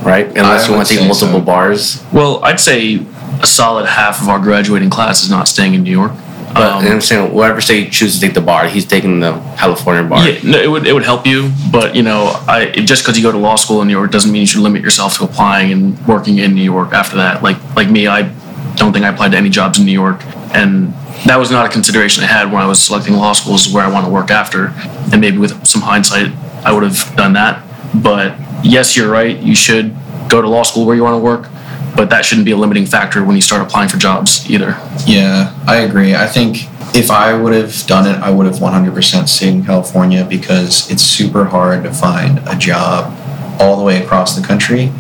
[0.05, 0.27] right?
[0.27, 1.45] Unless I you want to take multiple so.
[1.45, 2.05] bars.
[2.13, 3.01] Well, I'd say
[3.43, 6.13] a solid half of our graduating class is not staying in New York.
[6.53, 9.33] But Um, I'm saying whatever state you choose to take the bar, he's taking the
[9.57, 10.29] California bar.
[10.29, 13.25] Yeah, no, it would it would help you, but you know, I just because you
[13.25, 15.73] go to law school in New York doesn't mean you should limit yourself to applying
[15.73, 17.43] and working in New York after that.
[17.43, 18.23] Like like me, I
[18.77, 20.21] don't think I applied to any jobs in New York,
[20.55, 20.95] and
[21.27, 23.91] that was not a consideration I had when I was selecting law schools where I
[23.91, 24.73] want to work after.
[25.11, 26.31] And maybe with some hindsight,
[26.65, 27.65] I would have done that.
[28.01, 29.39] But yes, you're right.
[29.39, 29.95] You should
[30.29, 31.49] go to law school where you want to work,
[31.95, 34.77] but that shouldn't be a limiting factor when you start applying for jobs either.
[35.07, 36.15] Yeah, I agree.
[36.15, 40.25] I think if I would have done it, I would have 100% stayed in California
[40.25, 43.13] because it's super hard to find a job
[43.61, 44.91] all the way across the country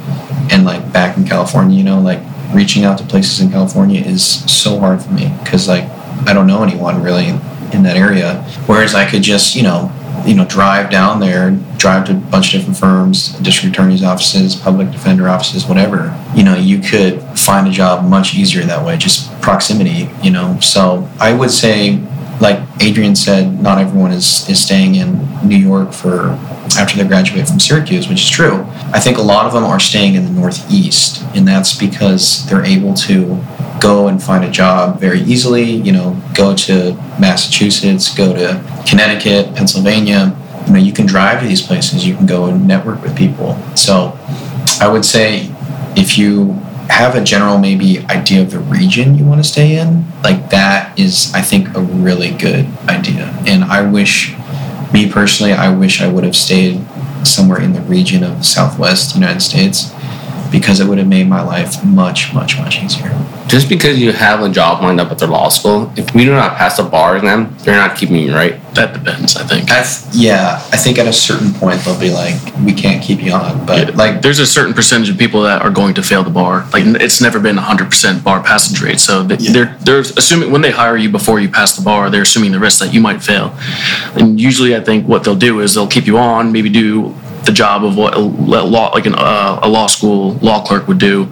[0.51, 2.21] and like back in California, you know, like
[2.53, 5.85] reaching out to places in California is so hard for me because like
[6.27, 7.41] I don't know anyone really in,
[7.83, 8.41] that area.
[8.67, 9.91] Whereas I could just, you know,
[10.27, 14.57] you know, drive down there, drive to a bunch of different firms, district attorney's offices,
[14.57, 16.19] public defender offices, whatever.
[16.35, 20.59] You know, you could find a job much easier that way, just proximity, you know.
[20.61, 21.99] So I would say,
[22.41, 26.39] like Adrian said, not everyone is, is staying in New York for
[26.77, 28.65] after they graduate from Syracuse, which is true.
[28.93, 32.65] I think a lot of them are staying in the Northeast, and that's because they're
[32.65, 33.37] able to
[33.81, 35.65] go and find a job very easily.
[35.65, 40.37] You know, go to Massachusetts, go to Connecticut, Pennsylvania.
[40.67, 42.07] You know, you can drive to these places.
[42.07, 43.59] You can go and network with people.
[43.77, 44.19] So,
[44.81, 45.51] I would say
[45.97, 46.53] if you
[46.89, 50.99] have a general maybe idea of the region you want to stay in, like that
[50.99, 53.35] is, I think, a really good idea.
[53.47, 54.35] And I wish,
[54.93, 56.85] me personally, I wish I would have stayed
[57.27, 59.93] somewhere in the region of the Southwest United States
[60.51, 63.11] because it would have made my life much, much, much easier.
[63.47, 66.33] Just because you have a job lined up at their law school, if we do
[66.33, 68.59] not pass the bar exam, they're not keeping you, right?
[68.75, 69.71] That depends, I think.
[69.71, 73.23] I th- yeah, I think at a certain point they'll be like, we can't keep
[73.23, 73.65] you on.
[73.67, 76.31] But Yeah, like, there's a certain percentage of people that are going to fail the
[76.31, 76.67] bar.
[76.73, 78.99] Like it's never been 100% bar passage rate.
[78.99, 79.53] So th- Yeah.
[79.53, 82.59] they're they're assuming when they hire you before you pass the bar, they're assuming the
[82.59, 83.55] risk that you might fail.
[84.17, 87.53] And usually, I think what they'll do is they'll keep you on, maybe do the
[87.53, 91.29] job of what a law like an, uh, a law school law clerk would do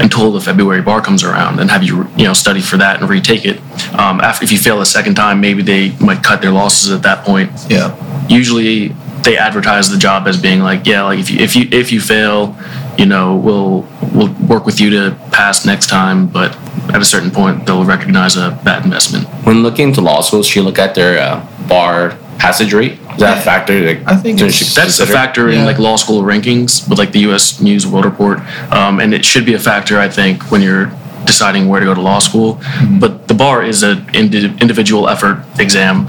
[0.00, 3.08] until the February bar comes around and have you you know study for that and
[3.08, 3.58] retake it.
[3.94, 7.02] Um, after if you fail a second time, maybe they might cut their losses at
[7.02, 7.94] that point yeah,
[8.28, 8.88] usually
[9.22, 12.00] they advertise the job as being like, yeah, like if you if you if you
[12.00, 12.56] fail,
[12.96, 16.56] you know, we'll we'll work with you to pass next time, but
[16.94, 19.26] at a certain point they'll recognize a bad investment.
[19.44, 22.92] When looking into law schools, you look at their uh, bar passage rate.
[23.12, 23.80] Is that a factor?
[23.84, 25.12] That I think you it's- should That's a consider?
[25.12, 27.60] factor in like law school rankings with like the U.S.
[27.60, 28.38] News World Report,
[28.72, 30.90] um, and it should be a factor I think when you're
[31.26, 32.60] deciding where to go to law school.
[33.00, 36.06] But the bar is an indi- individual effort exam.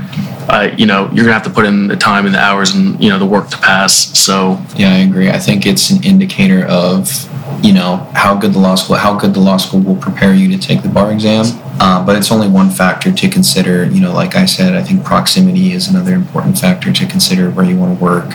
[0.48, 3.02] Uh, you know, you're gonna have to put in the time and the hours and
[3.04, 3.94] you know the work to pass.
[4.18, 5.30] So yeah, I agree.
[5.30, 7.10] I think it's an indicator of,
[7.64, 10.48] you know, how good the law school, how good the law school will prepare you
[10.50, 11.46] to take the bar exam.
[11.80, 13.86] Uh, but it's only one factor to consider.
[13.86, 17.50] You know, like I said, I think proximity is another important factor to consider.
[17.50, 18.34] Where you want to work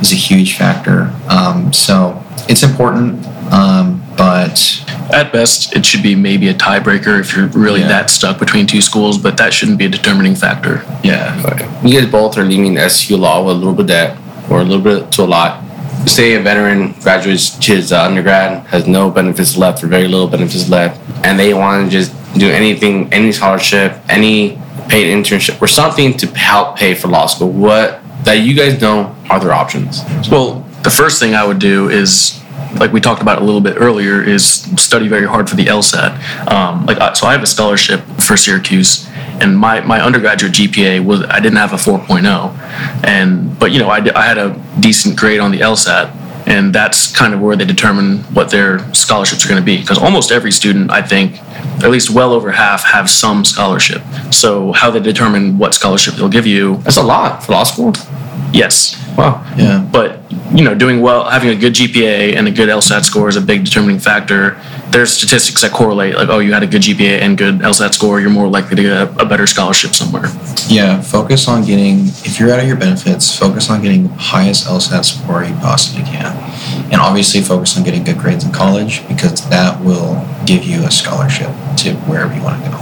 [0.00, 1.12] is a huge factor.
[1.28, 7.34] Um, so it's important, um, but At best, it should be maybe a tiebreaker if
[7.34, 7.88] you're really Yeah.
[7.88, 10.82] that stuck between two schools, but that shouldn't be a determining factor.
[11.02, 11.34] yeah,
[11.82, 14.16] You guys both are leaving SU law with a little bit of debt
[14.50, 15.62] or a little bit to a lot.
[16.06, 20.68] Say a veteran graduates his uh, undergrad, has no benefits left or very little benefits
[20.68, 26.16] left, and they want to just do anything, any scholarship, any paid internship, or something
[26.16, 27.50] to help pay for law school.
[27.50, 30.02] What that you guys know are their options?
[30.30, 32.42] Well, the first thing I would do is,
[32.78, 34.44] like we talked about a little bit earlier, is
[34.80, 36.50] study very hard for the LSAT.
[36.50, 39.08] Um, like, so I have a scholarship for Syracuse,
[39.40, 43.88] and my, my undergraduate GPA was I didn't have a 4.0, and but you know
[43.88, 46.12] I, I had a decent grade on the LSAT,
[46.48, 49.76] and that's kind of where they determine what their scholarships are going to be.
[49.78, 51.38] Because almost every student, I think,
[51.84, 54.00] at least well over half, have some scholarship.
[54.32, 57.92] So how they determine what scholarship they'll give you, That's a lot for law school.
[58.52, 59.44] yes, Wow.
[59.56, 60.20] yeah, but
[60.52, 63.40] you know, doing well, having a good GPA and a good LSAT score is a
[63.40, 64.60] big determining factor.
[64.90, 68.20] There's statistics that correlate, like, oh, you had a good GPA and good LSAT score,
[68.20, 70.24] you're more likely to get a, a better scholarship somewhere.
[70.68, 74.66] Yeah, focus on getting, if you're out of your benefits, focus on getting the highest
[74.66, 76.36] LSAT score you possibly can.
[76.90, 80.90] And obviously, focus on getting good grades in college because that will give you a
[80.90, 82.78] scholarship to wherever you want to go.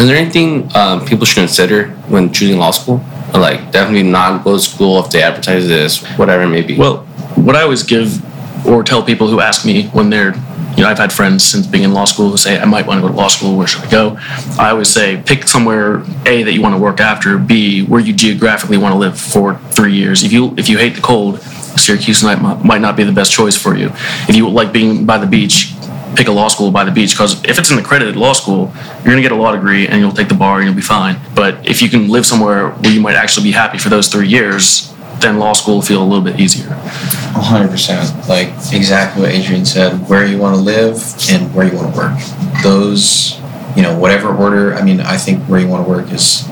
[0.00, 3.02] Is there anything um, people should consider when choosing law school?
[3.32, 6.76] Like, definitely not go to school if they advertise this, whatever it may be.
[6.76, 6.98] Well,
[7.36, 8.24] what I always give
[8.66, 10.34] or tell people who ask me when they're,
[10.76, 12.98] you know, I've had friends since being in law school who say, I might want
[12.98, 14.16] to go to law school, where should I go?
[14.58, 18.12] I always say, pick somewhere, A, that you want to work after, B, where you
[18.12, 20.22] geographically want to live for three years.
[20.24, 23.56] If you if you hate the cold, Syracuse might, might not be the best choice
[23.56, 23.90] for you.
[24.28, 25.72] If you like being by the beach,
[26.16, 29.04] pick a law school by the beach because if it's an accredited law school, you're
[29.04, 31.20] going to get a law degree and you'll take the bar and you'll be fine.
[31.34, 34.28] But if you can live somewhere where you might actually be happy for those three
[34.28, 36.68] years, then law school will feel a little bit easier.
[36.68, 38.28] 100%.
[38.28, 40.96] Like exactly what Adrian said where you want to live
[41.30, 42.62] and where you want to work.
[42.62, 43.38] Those,
[43.76, 46.48] you know, whatever order, I mean, I think where you want to work is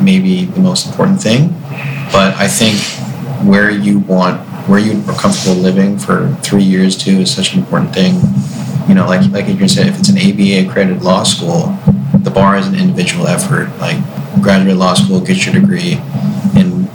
[0.00, 1.48] maybe the most important thing.
[2.12, 2.78] But I think
[3.46, 7.60] where you want, where you are comfortable living for three years too is such an
[7.60, 8.14] important thing.
[8.88, 11.76] You know, like like Adrian said, if it's an ABA accredited law school,
[12.18, 13.68] the bar is an individual effort.
[13.78, 13.98] Like
[14.42, 15.94] graduate law school, get your degree,
[16.56, 16.88] and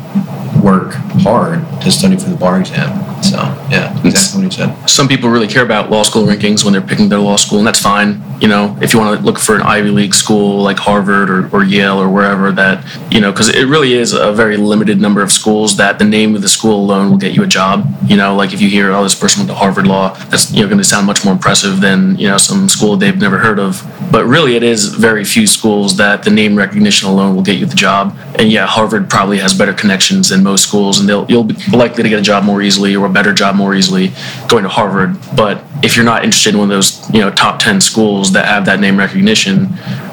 [0.63, 3.16] work hard to study for the bar exam.
[3.21, 3.37] So
[3.69, 4.89] yeah, exactly what you said.
[4.89, 7.67] Some people really care about law school rankings when they're picking their law school, and
[7.67, 8.21] that's fine.
[8.39, 11.49] You know, if you want to look for an Ivy League school like Harvard or,
[11.55, 15.23] or Yale or wherever that, you know, because it really is a very limited number
[15.23, 17.87] of schools that the name of the school alone will get you a job.
[18.05, 20.61] You know, like if you hear, oh, this person went to Harvard Law, that's, you
[20.61, 23.59] know, going to sound much more impressive than, you know, some school they've never heard
[23.59, 23.83] of.
[24.11, 27.65] But really, it is very few schools that the name recognition alone will get you
[27.65, 28.15] the job.
[28.35, 32.03] And yeah, Harvard probably has better connections than most schools, and they'll, you'll be likely
[32.03, 34.11] to get a job more easily or a better job more easily
[34.47, 35.17] going to Harvard.
[35.35, 38.45] But if you're not interested in one of those, you know, top 10 schools that
[38.45, 39.67] have that name recognition,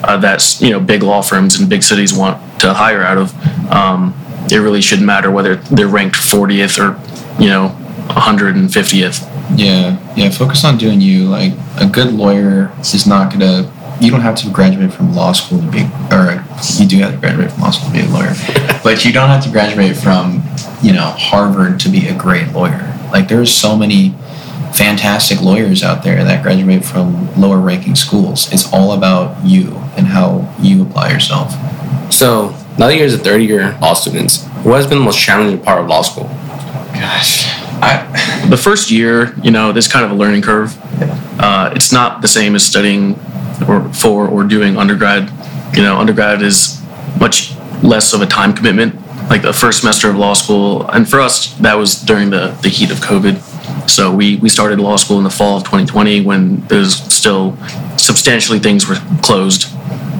[0.05, 3.35] uh, that's, you know, big law firms and big cities want to hire out of,
[3.71, 4.15] um,
[4.51, 7.75] it really shouldn't matter whether they're ranked 40th or, you know,
[8.09, 9.31] 150th.
[9.57, 10.31] Yeah, yeah.
[10.31, 11.29] Focus on doing you.
[11.29, 13.71] Like a good lawyer is not gonna.
[14.01, 16.45] You don't have to graduate from law school to be, or
[16.77, 18.35] you do have to graduate from law school to be a lawyer,
[18.83, 20.43] but you don't have to graduate from,
[20.85, 22.95] you know, Harvard to be a great lawyer.
[23.11, 24.11] Like there's so many
[24.75, 28.53] fantastic lawyers out there that graduate from lower ranking schools.
[28.53, 31.53] It's all about you and how you apply yourself.
[32.13, 35.63] So now that you're a third year law students, what has been the most challenging
[35.63, 36.25] part of law school?
[36.93, 37.47] Gosh,
[37.81, 40.77] I The first year, you know, there's kind of a learning curve.
[41.41, 43.15] Uh, it's not the same as studying
[43.67, 45.33] or for or doing undergrad.
[45.75, 46.83] You know, undergrad is
[47.19, 48.95] much less of a time commitment.
[49.29, 52.69] Like the first semester of law school, and for us, that was during the, the
[52.69, 53.41] heat of COVID.
[53.89, 57.57] So we, we started law school in the fall of 2020 when there's still
[57.97, 59.67] substantially things were closed.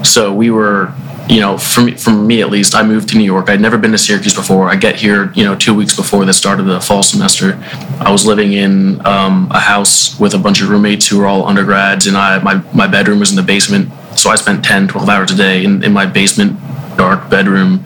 [0.05, 0.93] So we were,
[1.27, 3.49] you know, for me, for me at least, I moved to New York.
[3.49, 4.69] I'd never been to Syracuse before.
[4.69, 7.59] I get here, you know, two weeks before the start of the fall semester.
[7.99, 11.45] I was living in um, a house with a bunch of roommates who were all
[11.45, 13.91] undergrads, and I my, my bedroom was in the basement.
[14.17, 16.59] So I spent 10, 12 hours a day in, in my basement,
[16.97, 17.83] dark bedroom,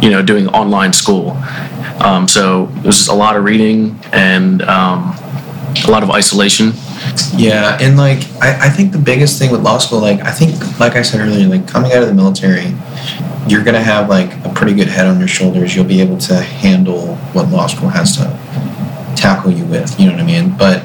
[0.00, 1.30] you know, doing online school.
[2.00, 5.14] Um, so it was just a lot of reading and um,
[5.86, 6.72] a lot of isolation.
[7.36, 10.78] Yeah, and like I, I think the biggest thing with law school, like I think
[10.78, 12.74] like I said earlier, like coming out of the military,
[13.48, 15.74] you're gonna have like a pretty good head on your shoulders.
[15.74, 18.24] You'll be able to handle what law school has to
[19.16, 20.56] tackle you with, you know what I mean?
[20.56, 20.82] But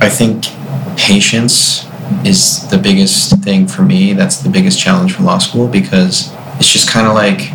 [0.00, 0.44] I think
[0.96, 1.86] patience
[2.24, 4.12] is the biggest thing for me.
[4.12, 7.50] That's the biggest challenge for law school because it's just kind of like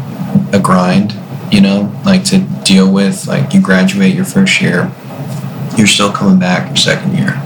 [0.54, 1.14] a grind,
[1.52, 4.92] you know, like to deal with like you graduate your first year,
[5.78, 7.40] you're still coming back your second year.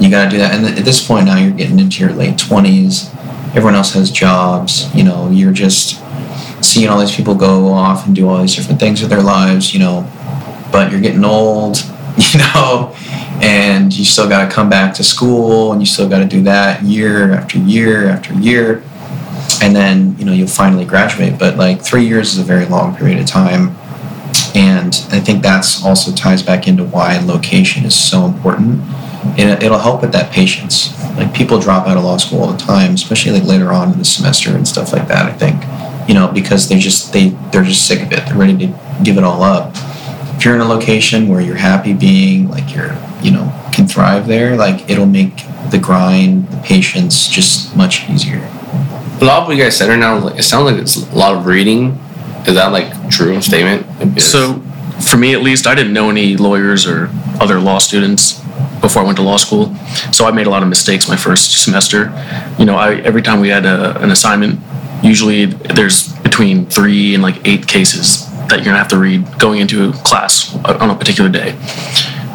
[0.00, 0.54] You got to do that.
[0.54, 3.14] And at this point now, you're getting into your late 20s.
[3.50, 4.92] Everyone else has jobs.
[4.94, 6.02] You know, you're just
[6.64, 9.74] seeing all these people go off and do all these different things with their lives,
[9.74, 10.10] you know,
[10.72, 11.78] but you're getting old,
[12.32, 12.94] you know,
[13.42, 16.42] and you still got to come back to school and you still got to do
[16.42, 18.82] that year after year after year.
[19.62, 21.38] And then, you know, you'll finally graduate.
[21.38, 23.76] But like three years is a very long period of time.
[24.54, 28.80] And I think that's also ties back into why location is so important.
[29.38, 30.96] And it'll help with that patience.
[31.16, 33.98] Like people drop out of law school all the time, especially like later on in
[33.98, 35.26] the semester and stuff like that.
[35.26, 35.62] I think,
[36.08, 38.24] you know, because they just they they're just sick of it.
[38.26, 39.72] They're ready to give it all up.
[40.36, 44.26] If you're in a location where you're happy being, like you're, you know, can thrive
[44.26, 45.36] there, like it'll make
[45.70, 48.48] the grind, the patience just much easier.
[49.20, 51.34] A lot of what you guys said right now, it sounds like it's a lot
[51.34, 51.98] of reading.
[52.46, 54.20] Is that like true statement?
[54.20, 54.60] So
[55.00, 58.40] for me at least, I didn't know any lawyers or other law students
[58.80, 59.74] before I went to law school.
[60.12, 62.12] So I made a lot of mistakes my first semester.
[62.58, 64.58] You know, I, every time we had a, an assignment,
[65.02, 69.60] usually there's between three and like eight cases that you're gonna have to read going
[69.60, 71.56] into class on a particular day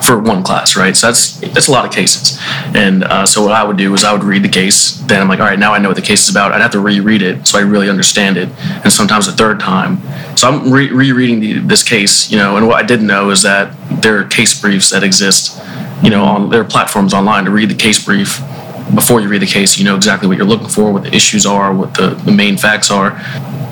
[0.05, 0.95] for one class, right?
[0.95, 2.39] So that's that's a lot of cases.
[2.75, 4.91] And uh, so what I would do is I would read the case.
[5.07, 6.51] Then I'm like, all right, now I know what the case is about.
[6.51, 8.49] I'd have to reread it so I really understand it,
[8.83, 9.97] and sometimes a third time.
[10.37, 12.57] So I'm re- rereading the, this case, you know.
[12.57, 15.59] And what I didn't know is that there are case briefs that exist,
[16.03, 18.39] you know, on there are platforms online to read the case brief
[18.93, 19.77] before you read the case.
[19.77, 22.57] You know exactly what you're looking for, what the issues are, what the, the main
[22.57, 23.19] facts are.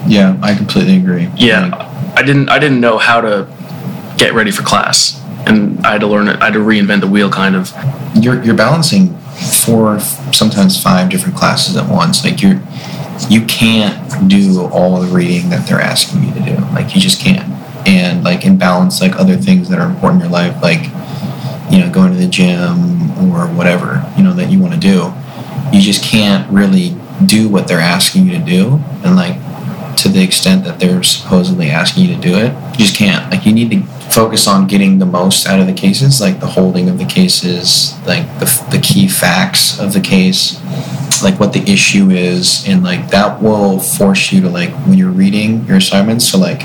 [0.07, 1.29] Yeah, I completely agree.
[1.35, 3.47] Yeah, I didn't I didn't know how to
[4.17, 6.41] get ready for class and I had to learn it.
[6.41, 7.71] I had to reinvent the wheel, kind of.
[8.15, 9.17] You're you're balancing
[9.65, 12.23] four, sometimes five different classes at once.
[12.23, 12.61] Like you're
[13.29, 16.55] you can't do all the reading that they're asking you to do.
[16.73, 17.51] Like you just can't.
[17.87, 20.83] And like in balance, like other things that are important in your life, like
[21.71, 25.13] you know going to the gym or whatever you know that you want to do.
[25.71, 29.37] You just can't really do what they're asking you to do, and like
[29.97, 33.29] to the extent that they're supposedly asking you to do it, you just can't.
[33.31, 36.45] Like you need to focus on getting the most out of the cases, like the
[36.45, 40.61] holding of the cases, like the, the key facts of the case,
[41.23, 45.09] like what the issue is, and like that will force you to like when you're
[45.09, 46.61] reading your assignments to like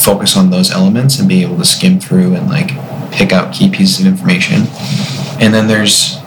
[0.00, 2.70] focus on those elements and be able to skim through and like
[3.12, 4.62] pick out key pieces of information.
[5.40, 6.18] And then there's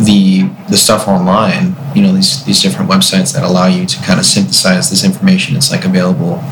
[0.00, 4.20] the the stuff online, you know, these these different websites that allow you to kind
[4.20, 5.56] of synthesize this information.
[5.56, 6.42] It's like available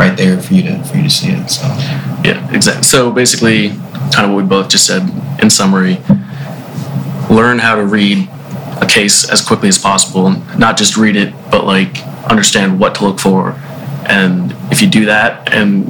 [0.00, 1.48] right there for you to for you to see it.
[1.50, 1.66] So
[2.24, 2.84] yeah, exactly.
[2.84, 3.68] So basically,
[4.14, 5.02] kind of what we both just said
[5.42, 5.98] in summary.
[7.28, 8.28] Learn how to read
[8.80, 10.30] a case as quickly as possible.
[10.58, 13.52] Not just read it, but like understand what to look for.
[14.06, 15.84] And if you do that and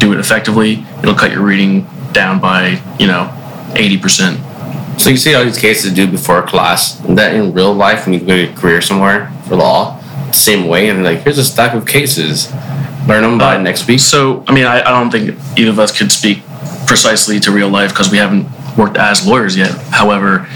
[0.00, 3.30] do it effectively, it'll cut your reading down by you know
[3.76, 4.40] eighty percent.
[4.98, 8.20] So you see all these cases do before class, that in real life when you
[8.20, 10.00] go to a career somewhere for law,
[10.32, 12.50] same way, and like here's a stack of cases,
[13.10, 14.00] learn them by uh, next week.
[14.00, 16.42] So I mean, I, I don't think either of us could speak
[16.86, 18.46] precisely to real life because we haven't
[18.76, 19.72] worked as lawyers yet.
[19.90, 20.46] However,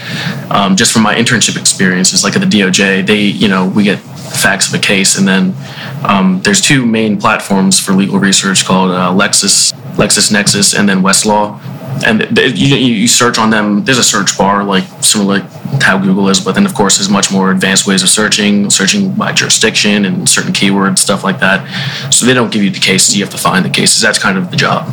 [0.51, 3.99] um, just from my internship experiences, like at the DOJ, they you know we get
[3.99, 5.55] facts of a case, and then
[6.05, 11.61] um, there's two main platforms for legal research called uh, Lexis, LexisNexis, and then Westlaw
[12.03, 13.85] and you, you search on them.
[13.85, 17.09] There's a search bar, like similar to how Google is, but then of course there's
[17.09, 22.13] much more advanced ways of searching, searching by jurisdiction and certain keywords, stuff like that.
[22.13, 24.01] So they don't give you the cases; you have to find the cases.
[24.01, 24.89] That's kind of the job.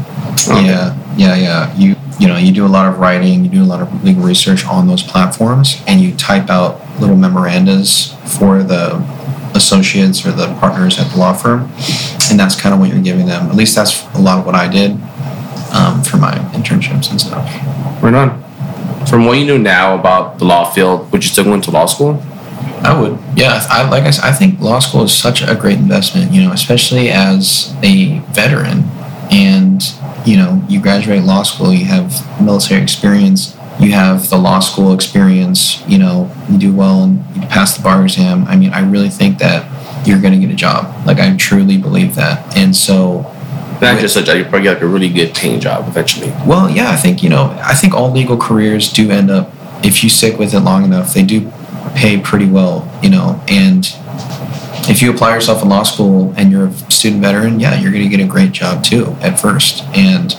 [0.47, 1.75] Yeah, yeah, yeah.
[1.77, 4.23] You you know you do a lot of writing, you do a lot of legal
[4.23, 8.95] research on those platforms, and you type out little memorandas for the
[9.53, 11.63] associates or the partners at the law firm,
[12.29, 13.49] and that's kind of what you're giving them.
[13.49, 14.97] At least that's a lot of what I did
[15.71, 17.45] um, for my internships and stuff.
[18.03, 18.41] Right on.
[19.07, 21.85] From what you know now about the law field, would you still go into law
[21.85, 22.21] school?
[22.83, 23.17] I would.
[23.35, 26.31] Yeah, I like I said, I think law school is such a great investment.
[26.31, 28.83] You know, especially as a veteran,
[29.31, 29.81] and
[30.25, 34.93] you know, you graduate law school, you have military experience, you have the law school
[34.93, 35.83] experience.
[35.87, 38.45] You know, you do well and you pass the bar exam.
[38.45, 39.67] I mean, I really think that
[40.07, 41.05] you're going to get a job.
[41.05, 43.31] Like I truly believe that, and so
[43.81, 46.29] not just a job, you probably get like a really good paying job eventually.
[46.45, 49.51] Well, yeah, I think you know, I think all legal careers do end up,
[49.83, 51.51] if you stick with it long enough, they do
[51.95, 53.85] pay pretty well, you know, and
[54.89, 58.03] if you apply yourself in law school and you're a student veteran, yeah, you're going
[58.03, 59.83] to get a great job too at first.
[59.95, 60.35] And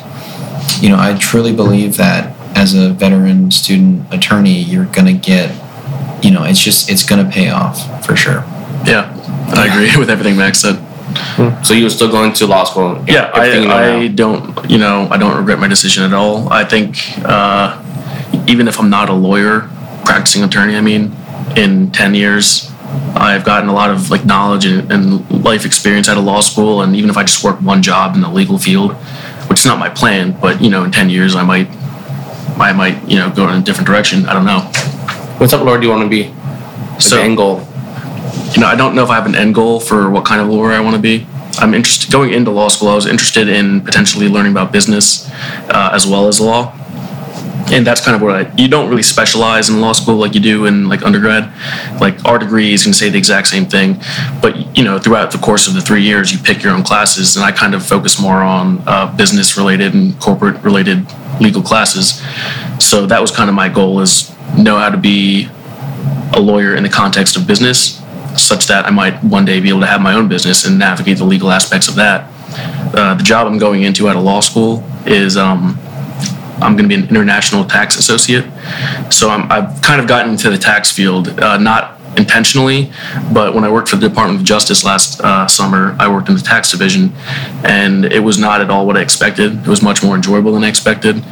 [0.80, 5.55] you know, I truly believe that as a veteran student attorney, you're going to get,
[6.24, 8.45] you know, it's just it's going to pay off for sure.
[8.84, 9.12] Yeah,
[9.49, 10.76] I agree with everything Max said.
[11.64, 13.03] So you were still going to law school?
[13.09, 16.53] Yeah, I, I don't, you know, I don't regret my decision at all.
[16.53, 17.83] I think uh,
[18.47, 19.68] even if I'm not a lawyer,
[20.05, 21.12] practicing attorney, I mean,
[21.57, 22.70] in 10 years,
[23.14, 26.83] I've gotten a lot of like knowledge and, and life experience out of law school.
[26.83, 28.93] And even if I just work one job in the legal field,
[29.49, 31.68] which is not my plan, but you know, in 10 years, I might,
[32.59, 34.27] I might, you know, go in a different direction.
[34.27, 34.61] I don't know.
[35.39, 36.29] What type of lawyer do you want to be?
[36.93, 37.66] Like so, end goal?
[38.55, 40.48] You know, I don't know if I have an end goal for what kind of
[40.48, 41.26] lawyer I want to be.
[41.59, 42.88] I'm interested going into law school.
[42.88, 45.30] I was interested in potentially learning about business
[45.70, 46.72] uh, as well as law,
[47.70, 48.53] and that's kind of what I.
[48.57, 51.53] You don't really specialize in law school like you do in like undergrad.
[52.00, 54.00] Like our degree is going to say the exact same thing,
[54.40, 57.36] but you know, throughout the course of the three years, you pick your own classes,
[57.36, 61.07] and I kind of focus more on uh, business related and corporate related
[61.40, 62.22] legal classes.
[62.78, 65.48] So that was kind of my goal: is know how to be
[66.34, 68.01] a lawyer in the context of business
[68.37, 71.18] such that I might one day be able to have my own business and navigate
[71.18, 72.28] the legal aspects of that.
[72.95, 75.78] uh, the job I'm going into at a law school is um,
[76.61, 78.45] I'm going to be an international tax associate.
[79.11, 82.93] So I'm, I've kind of gotten into the tax field, uh, not intentionally,
[83.33, 86.35] but when I worked for the Department of Justice last uh, summer, I worked in
[86.35, 87.13] the tax division,
[87.65, 89.61] and it was not at all what I expected.
[89.61, 91.23] It was much more enjoyable than I expected.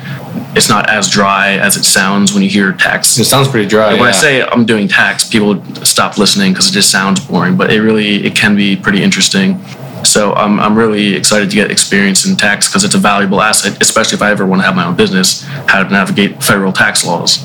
[0.56, 3.18] It's not as dry as it sounds when you hear tax.
[3.18, 3.92] It sounds pretty dry.
[3.92, 7.56] When I say I'm doing tax, people stop listening because it just sounds boring.
[7.56, 9.60] But it really it can be pretty interesting.
[10.04, 13.80] So I'm I'm really excited to get experience in tax because it's a valuable asset,
[13.80, 15.42] especially if I ever want to have my own business.
[15.68, 17.44] How to navigate federal tax laws.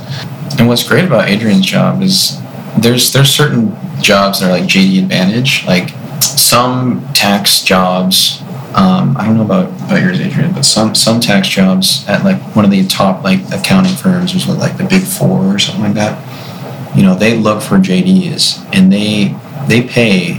[0.58, 2.40] And what's great about Adrian's job is
[2.78, 5.66] there's there's certain jobs that are like JD Advantage.
[5.66, 5.90] Like
[6.22, 8.42] some tax jobs,
[8.76, 12.42] um, I don't know about, about yours, Adrian, but some some tax jobs at like
[12.56, 15.94] one of the top like accounting firms, was like the Big Four or something like
[15.94, 16.96] that.
[16.96, 19.36] You know, they look for JDs and they
[19.68, 20.34] they pay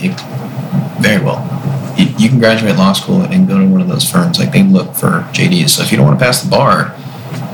[1.01, 1.53] very well.
[1.97, 4.39] You can graduate law school and go to one of those firms.
[4.39, 5.71] Like they look for JDs.
[5.71, 6.95] So if you don't want to pass the bar,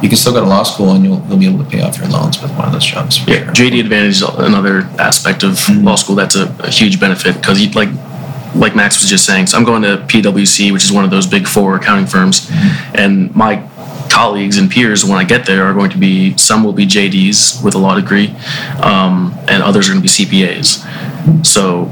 [0.02, 1.96] you can still go to law school and you'll, you'll be able to pay off
[1.98, 3.20] your loans with one of those jobs.
[3.26, 3.52] Yeah, sure.
[3.54, 5.84] JD Advantage is another aspect of Mhm.
[5.84, 7.88] law school that's a, a huge benefit because you like
[8.54, 9.46] like Max was just saying.
[9.46, 12.50] So I'm going to PwC, which is one of those big four accounting firms,
[12.94, 13.62] and my
[14.10, 17.64] colleagues and peers when I get there are going to be some will be JDs
[17.64, 18.34] with a law degree,
[18.82, 20.84] um, and others are going to be CPAs.
[21.46, 21.88] So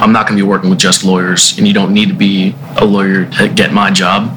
[0.00, 2.56] I'm not going to be working with just lawyers, and you don't need to be
[2.76, 4.36] a lawyer to get my job.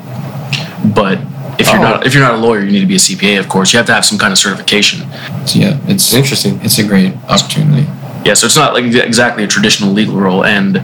[0.94, 1.18] But
[1.60, 1.84] if you're Oh.
[1.84, 3.40] not if you're not a lawyer, you need to be a CPA.
[3.40, 5.02] Of course, you have to have some kind of certification.
[5.46, 6.60] So yeah, it's Interesting.
[6.64, 7.88] It's a great opportunity.
[8.26, 10.44] Yeah, so it's not like exactly a traditional legal role.
[10.46, 10.78] And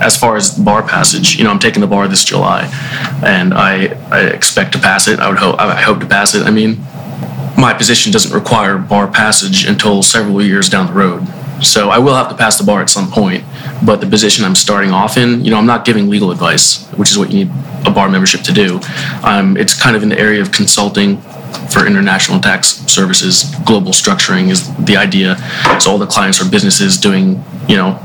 [0.00, 2.68] as far as bar passage, you know, I'm taking the bar this July,
[3.24, 5.18] and I, I expect to pass it.
[5.20, 6.46] I would hope I hope to pass it.
[6.46, 6.78] I mean,
[7.56, 11.26] my position doesn't require bar passage until several years down the road.
[11.62, 13.44] So I will have to pass the bar at some point.
[13.84, 17.10] But the position I'm starting off in, you know, I'm not giving legal advice, which
[17.10, 17.52] is what you need
[17.86, 18.80] a bar membership to do.
[19.22, 21.20] Um, it's kind of in the area of consulting
[21.70, 23.54] for international tax services.
[23.64, 25.36] Global structuring is the idea.
[25.80, 27.98] So all the clients are businesses doing, you know,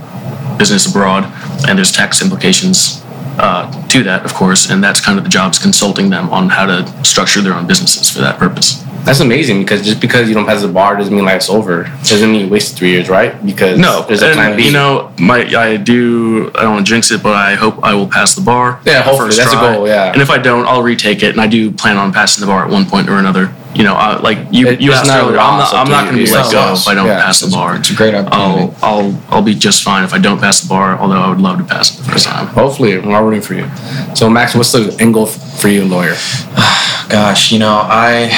[0.57, 1.25] business abroad,
[1.67, 3.01] and there's tax implications
[3.37, 4.69] uh, to that, of course.
[4.69, 8.09] And that's kind of the job's consulting them on how to structure their own businesses
[8.11, 8.83] for that purpose.
[9.05, 11.83] That's amazing because just because you don't pass the bar doesn't mean life's over.
[12.03, 13.33] Doesn't mean you wasted three years, right?
[13.45, 14.65] Because No, there's a plan B.
[14.65, 16.49] you know, my I do.
[16.55, 18.79] I don't want to jinx it, but I hope I will pass the bar.
[18.85, 19.35] Yeah, hopefully.
[19.35, 20.13] That's a goal, yeah.
[20.13, 22.63] And if I don't, I'll retake it, and I do plan on passing the bar
[22.65, 23.53] at one point or another.
[23.75, 26.23] You know, I, like you, It- you asked earlier, I'm not, I'm not going to
[26.23, 27.75] be let go if I don't Yeah, pass the bar.
[27.75, 28.73] it's a great opportunity.
[28.81, 30.97] I'll, I'll, I'll be just fine if I don't pass the bar.
[30.97, 32.47] Although I would love to pass it the first time.
[32.47, 33.65] Hopefully, we're all rooting for you.
[34.15, 36.15] So, Max, what's the end goal for you, lawyer?
[37.09, 38.29] Gosh, you know, I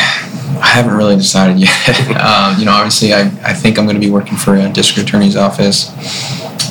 [0.62, 2.00] I haven't really decided yet.
[2.18, 5.10] um, you know, obviously, I, I think I'm going to be working for a district
[5.10, 5.92] attorney's office.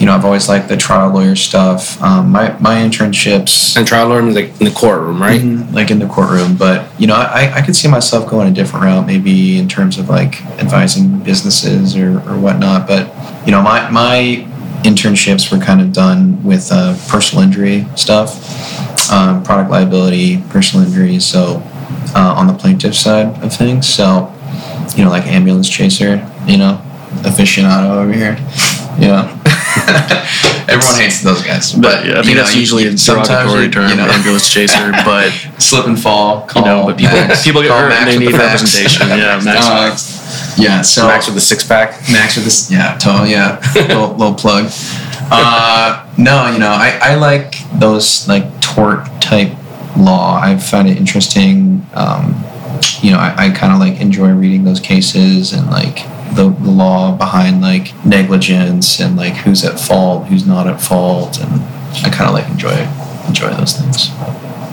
[0.01, 2.03] You know, I've always liked the trial lawyer stuff.
[2.03, 5.41] Um, my my internships, And trial lawyer means like in the courtroom, right?
[5.41, 6.57] Mhm, like in the courtroom.
[6.57, 9.97] But you know, I, I could see myself going a different route, maybe in terms
[9.99, 12.89] of like advising businesses or, or whatnot.
[12.89, 13.09] But
[13.47, 14.47] you know, my my
[14.85, 21.19] internships were kind of done with uh, personal injury stuff, um, product liability, personal injury.
[21.19, 21.63] So
[22.15, 24.31] uh, on the plaintiff side of things, so
[24.97, 26.17] you know, like ambulance chaser,
[26.47, 26.81] you know,
[27.25, 28.37] aficionado over here,
[29.01, 29.41] you know.
[30.67, 33.91] Everyone hates those guys, but yeah, I think you know, that's usually a derogatory term,
[33.91, 34.07] you know.
[34.07, 34.93] ambulance chaser.
[35.05, 36.49] But slip and fall.
[36.55, 39.09] you know, but people people get hurt and they need representation.
[39.09, 40.24] Yeah, Max.
[40.59, 41.91] Yeah, so Max with the six pack.
[42.11, 44.71] Max with this, yeah, totally, yeah, little, little plug.
[45.31, 49.53] Uh, no, you know, I, I like those like tort type
[49.97, 50.41] law.
[50.41, 51.87] I find it interesting.
[51.95, 52.45] Um,
[53.03, 55.97] you know, I, I kind of like enjoy reading those cases and like
[56.35, 61.41] the, the law behind like negligence and like who's at fault, who's not at fault,
[61.41, 61.63] and
[62.05, 62.89] I kind of like enjoy
[63.27, 64.11] enjoy those things.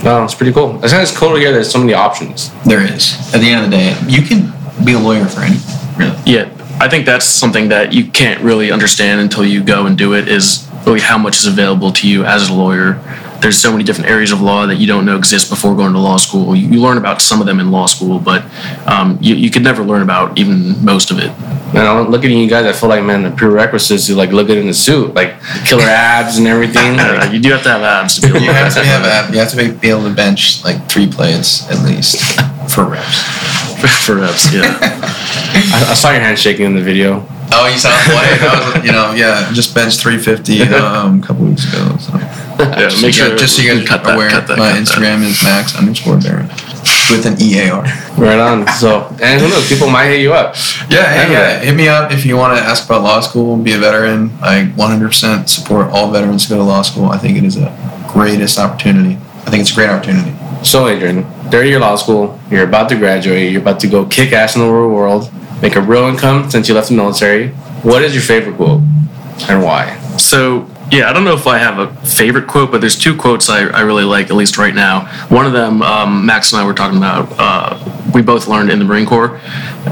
[0.04, 0.84] No, it's pretty cool.
[0.84, 2.52] It's it's cool to hear there's so many options.
[2.64, 3.14] There is.
[3.34, 4.52] At the end of the day, you can
[4.86, 6.18] be a lawyer for anything, really.
[6.26, 10.14] Yeah, I think that's something that you can't really understand until you go and do
[10.14, 10.28] it.
[10.28, 13.00] Is really how much is available to you as a lawyer.
[13.42, 16.00] There's so many different areas of law that you don't know exist before going to
[16.00, 16.56] law school.
[16.56, 18.46] You, you learn about some of them in law school, but
[18.88, 21.30] um, you, you could never learn about even most of it.
[21.74, 22.66] Man, I'm looking at you guys.
[22.66, 25.84] I feel like man, the prerequisites to like look good in the suit, like killer
[25.84, 26.98] abs and everything.
[27.12, 29.30] Like, you do have to have abs to be able to You have to have
[29.30, 32.20] a, you have to be, be able to bench like three plates at least
[32.74, 33.51] for reps.
[34.06, 34.54] for reps.
[34.54, 37.26] Yeah, I, I saw your hand shaking in the video.
[37.54, 38.38] Oh, you saw play?
[38.40, 41.98] That was you know yeah, just bench 350 um, a couple weeks ago.
[41.98, 42.14] So.
[42.18, 42.90] yeah.
[42.90, 44.58] Just Make so sure guys- just so you guys cut are that, aware, cut that,
[44.58, 44.82] my cut.
[44.82, 46.48] Instagram is max underscore Baron
[47.10, 47.84] with an EAR.
[48.18, 48.68] Right on.
[48.80, 49.68] So, and who knows?
[49.68, 50.56] People might hit you up.
[50.90, 51.60] Yeah, hey, Remember yeah.
[51.60, 54.32] Hit me up if you want to ask about law school, be a veteran.
[54.42, 57.06] I 100% support all veterans to go to law school.
[57.06, 57.70] I think it is a
[58.12, 59.16] greatest opportunity.
[59.46, 60.34] I think it's a great opportunity.
[60.64, 64.32] So, Adrian, third year law school, you're about to graduate, you're about to go kick
[64.34, 65.32] ass in the real world,
[65.62, 67.50] make a real income since you left the military.
[67.84, 68.82] What is your favorite quote
[69.50, 70.00] and why?
[70.18, 73.50] So yeah, I don't know if I have a favorite quote, but there's two quotes
[73.50, 75.06] I, I really like, at least right now.
[75.30, 78.78] One of them, um, Max and I were talking about, uh, we both learned in
[78.78, 79.40] the Marine Corps,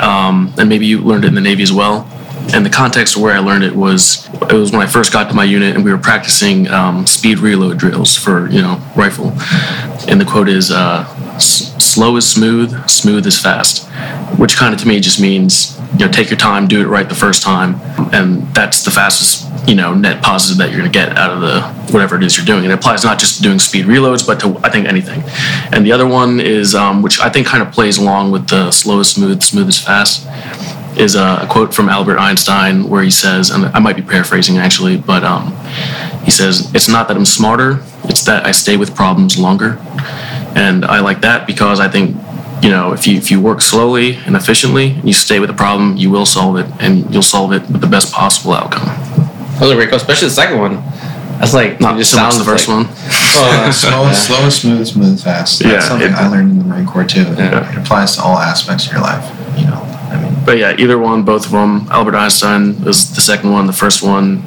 [0.02, 2.06] um, and maybe you learned it in the Navy as well.
[2.54, 5.30] And the context of where I learned it was it was when I first got
[5.30, 9.34] to my unit and we were practicing um, speed reload drills for you know rifle.
[10.08, 11.06] And the quote is uh,
[11.38, 13.88] "Slow is smooth, smooth is fast,"
[14.38, 17.08] which kind of to me just means you know take your time, do it right
[17.08, 17.80] the first time,
[18.14, 21.42] and that's the fastest you know net positive that you're going to get out of
[21.42, 21.62] the
[21.94, 22.64] whatever it is you're doing.
[22.64, 25.24] And it applies not just to doing speed reloads, but to I think anything.
[25.72, 28.72] And the other one is um, which I think kind of plays along with the
[28.72, 30.26] slow is smooth, smooth is fast
[31.00, 34.98] is a, quote from Albert Einstein where he says, and I might be paraphrasing actually,
[34.98, 35.56] but um,
[36.24, 39.78] he says, It's not that I'm smarter, it's that I stay with problems longer.
[40.56, 42.18] And I like that because I think,
[42.62, 45.56] you know, if you, if you work slowly and efficiently, and you stay with the
[45.56, 48.86] problem, you will solve it, and you'll solve it with the best possible outcome.
[48.86, 50.76] That was a great quote, especially the second one.
[51.40, 52.96] That's like not just so sounds the first like, one.
[52.96, 54.12] Oh, slow, yeah.
[54.12, 55.60] slow, smooth, smooth, fast.
[55.60, 57.22] That's yeah, something it, I learned in the Marine Corps too.
[57.22, 57.72] Yeah.
[57.72, 59.24] It applies to all aspects of your life.
[59.58, 61.88] You know, I mean, but yeah, either one, both of them.
[61.92, 63.68] Albert Einstein was the second one.
[63.68, 64.44] The first one,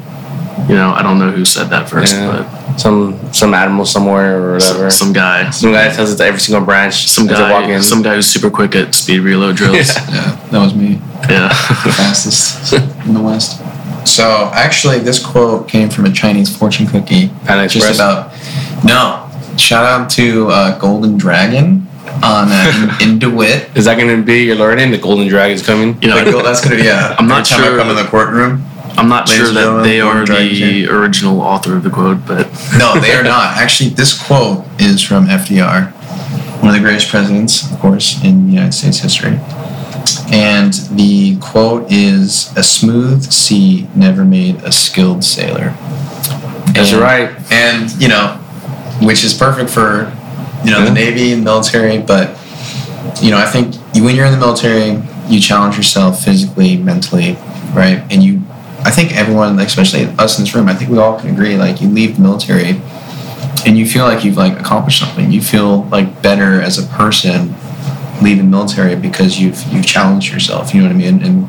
[0.69, 2.43] you know, I don't know who said that first, yeah.
[2.43, 4.91] but some some animal somewhere or whatever.
[4.91, 5.51] Some, some guy.
[5.51, 7.09] Some guy tells it to every single branch.
[7.09, 7.81] Some guy.
[7.81, 9.75] Some guy who's super quick at speed reload drills.
[9.77, 10.11] yeah.
[10.11, 11.01] yeah, that was me.
[11.29, 11.49] Yeah,
[11.85, 12.73] the fastest
[13.07, 13.61] in the West.
[14.07, 17.29] So actually, this quote came from a Chinese fortune cookie.
[17.45, 17.97] Panda just Express?
[17.97, 19.29] about no.
[19.57, 21.87] Shout out to uh, Golden Dragon
[22.23, 23.77] on uh, in, in DeWitt.
[23.77, 24.91] Is that going to be your learning?
[24.91, 26.01] The Golden Dragon's coming.
[26.03, 26.89] You know, that's going to be.
[26.89, 27.75] Yeah, I'm not sure.
[27.75, 28.65] I come in the courtroom.
[28.97, 32.47] I'm not sure that they are the original author of the quote, but
[32.77, 33.57] no, they are not.
[33.57, 35.91] Actually, this quote is from FDR,
[36.61, 39.39] one of the greatest presidents, of course, in United States history.
[40.31, 45.75] And the quote is A smooth sea never made a skilled sailor.
[46.75, 47.53] That's and, right.
[47.53, 48.39] And, you know,
[49.03, 50.13] which is perfect for,
[50.65, 50.85] you know, yeah.
[50.85, 51.99] the Navy and military.
[51.99, 52.39] But,
[53.23, 57.35] you know, I think when you're in the military, you challenge yourself physically, mentally,
[57.75, 58.05] right?
[58.11, 58.43] And you,
[58.85, 61.81] I think everyone, especially us in this room, I think we all can agree, like,
[61.81, 62.81] you leave the military
[63.65, 65.31] and you feel like you've, like, accomplished something.
[65.31, 67.55] You feel, like, better as a person
[68.21, 70.75] leaving military because you've you've challenged yourself.
[70.75, 71.23] You know what I mean?
[71.23, 71.49] And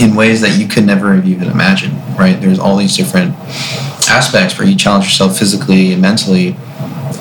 [0.00, 1.96] in ways that you could never have even imagined.
[2.18, 2.40] Right?
[2.40, 3.34] There's all these different
[4.08, 6.56] aspects where you challenge yourself physically and mentally,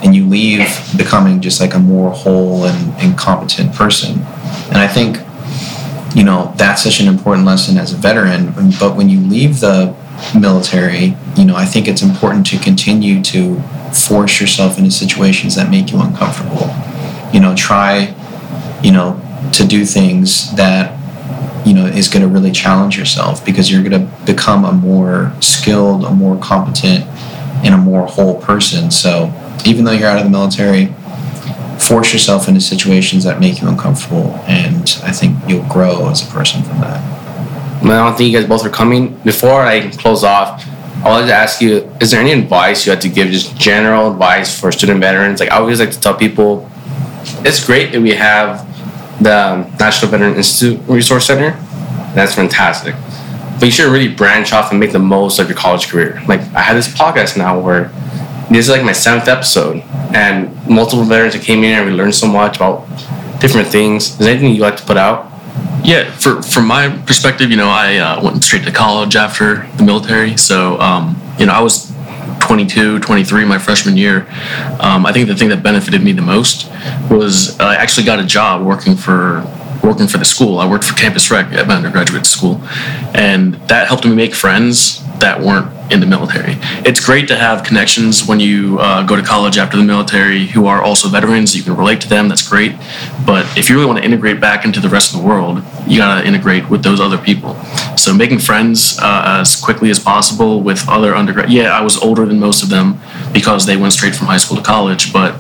[0.04, 0.68] and you leave
[0.98, 4.20] becoming just like a more whole and, and competent person.
[4.70, 5.18] And I think
[6.16, 8.54] you know that's such an important lesson as a veteran.
[8.80, 9.96] But when you leave the
[10.40, 13.60] military, you know, I think it's important to continue to
[13.94, 16.70] force yourself into situations that make you uncomfortable.
[17.34, 18.16] You know, try
[18.84, 19.20] you know,
[19.54, 20.98] to do things that
[21.66, 25.34] you know is going to really challenge yourself because you're going to become a more
[25.40, 27.06] skilled, a more competent,
[27.64, 28.90] and a more whole person.
[28.92, 29.28] So
[29.66, 30.88] even though you're out of the military,
[31.80, 36.32] force yourself into situations that make you uncomfortable, and I think you'll grow as a
[36.32, 37.02] person from that.
[37.84, 39.18] I don't think you guys both are coming.
[39.24, 40.64] Before I close off,
[41.04, 44.12] I wanted to ask you: Is there any advice you had to give, just general
[44.12, 45.40] advice for student veterans?
[45.40, 46.70] Like I always like to tell people,
[47.44, 48.68] it's great that we have
[49.24, 51.52] the National Veteran Institute Resource Center.
[52.14, 52.96] That's fantastic.
[53.60, 56.22] But you should really branch off and make the most of your college career.
[56.28, 57.92] Like I had this podcast now where
[58.56, 59.84] this is like my seventh episode,
[60.14, 62.88] and multiple veterans that came in and we learned so much about
[63.40, 64.12] different things.
[64.12, 65.32] Is there anything you like to put out?
[65.84, 69.84] Yeah, for from my perspective, you know, I uh, went straight to college after the
[69.84, 71.92] military, so um, you know, I was
[72.42, 74.28] 22, 23, my freshman year,
[74.80, 76.70] um, I think the thing that benefited me the most
[77.10, 79.44] was I actually got a job working for
[79.84, 80.60] working for the school.
[80.60, 82.62] I worked for Campus Rec at my undergraduate school,
[83.16, 86.56] and that helped me make friends that weren't in the military.
[86.86, 90.66] It's great to have connections when you uh, go to college after the military who
[90.66, 91.56] are also veterans.
[91.56, 92.30] You can relate to them.
[92.30, 92.76] That's great.
[93.26, 95.98] But if you really want to integrate back into the rest of the world, you
[95.98, 97.56] got to integrate with those other people.
[97.98, 101.52] So making friends uh, as quickly as possible with other undergrad.
[101.52, 103.00] Yeah, I was older than most of them
[103.34, 105.34] because they went straight from high school to college, but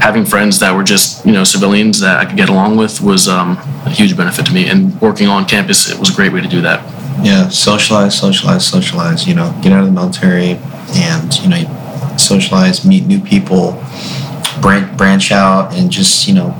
[0.00, 3.28] having friends that were just you know civilians that I could get along with was
[3.28, 4.68] um, a huge benefit to me.
[4.68, 8.66] And working on campus, it was a great way to do that yeah, socialize, socialize,
[8.66, 9.26] socialize.
[9.26, 10.58] You know, get out of the military
[10.94, 13.82] and you know, socialize, meet new people,
[14.60, 16.54] branch branch out, and just you know,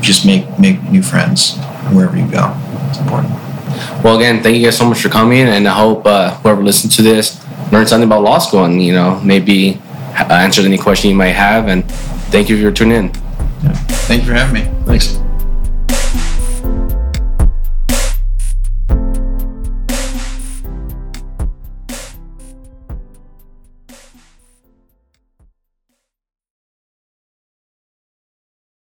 [0.00, 1.56] just make make new friends
[1.92, 2.54] wherever you go.
[2.88, 3.32] It's important.
[4.02, 6.96] Well, again, thank you guys so much for coming, and I hope uh, whoever listens
[6.96, 9.80] to this learned something about law school, and you know, maybe
[10.18, 11.88] uh, answered any question you might have, and
[12.30, 13.12] thank you for tuning in.
[14.08, 14.84] Thank you for having me.
[14.86, 15.18] Thanks.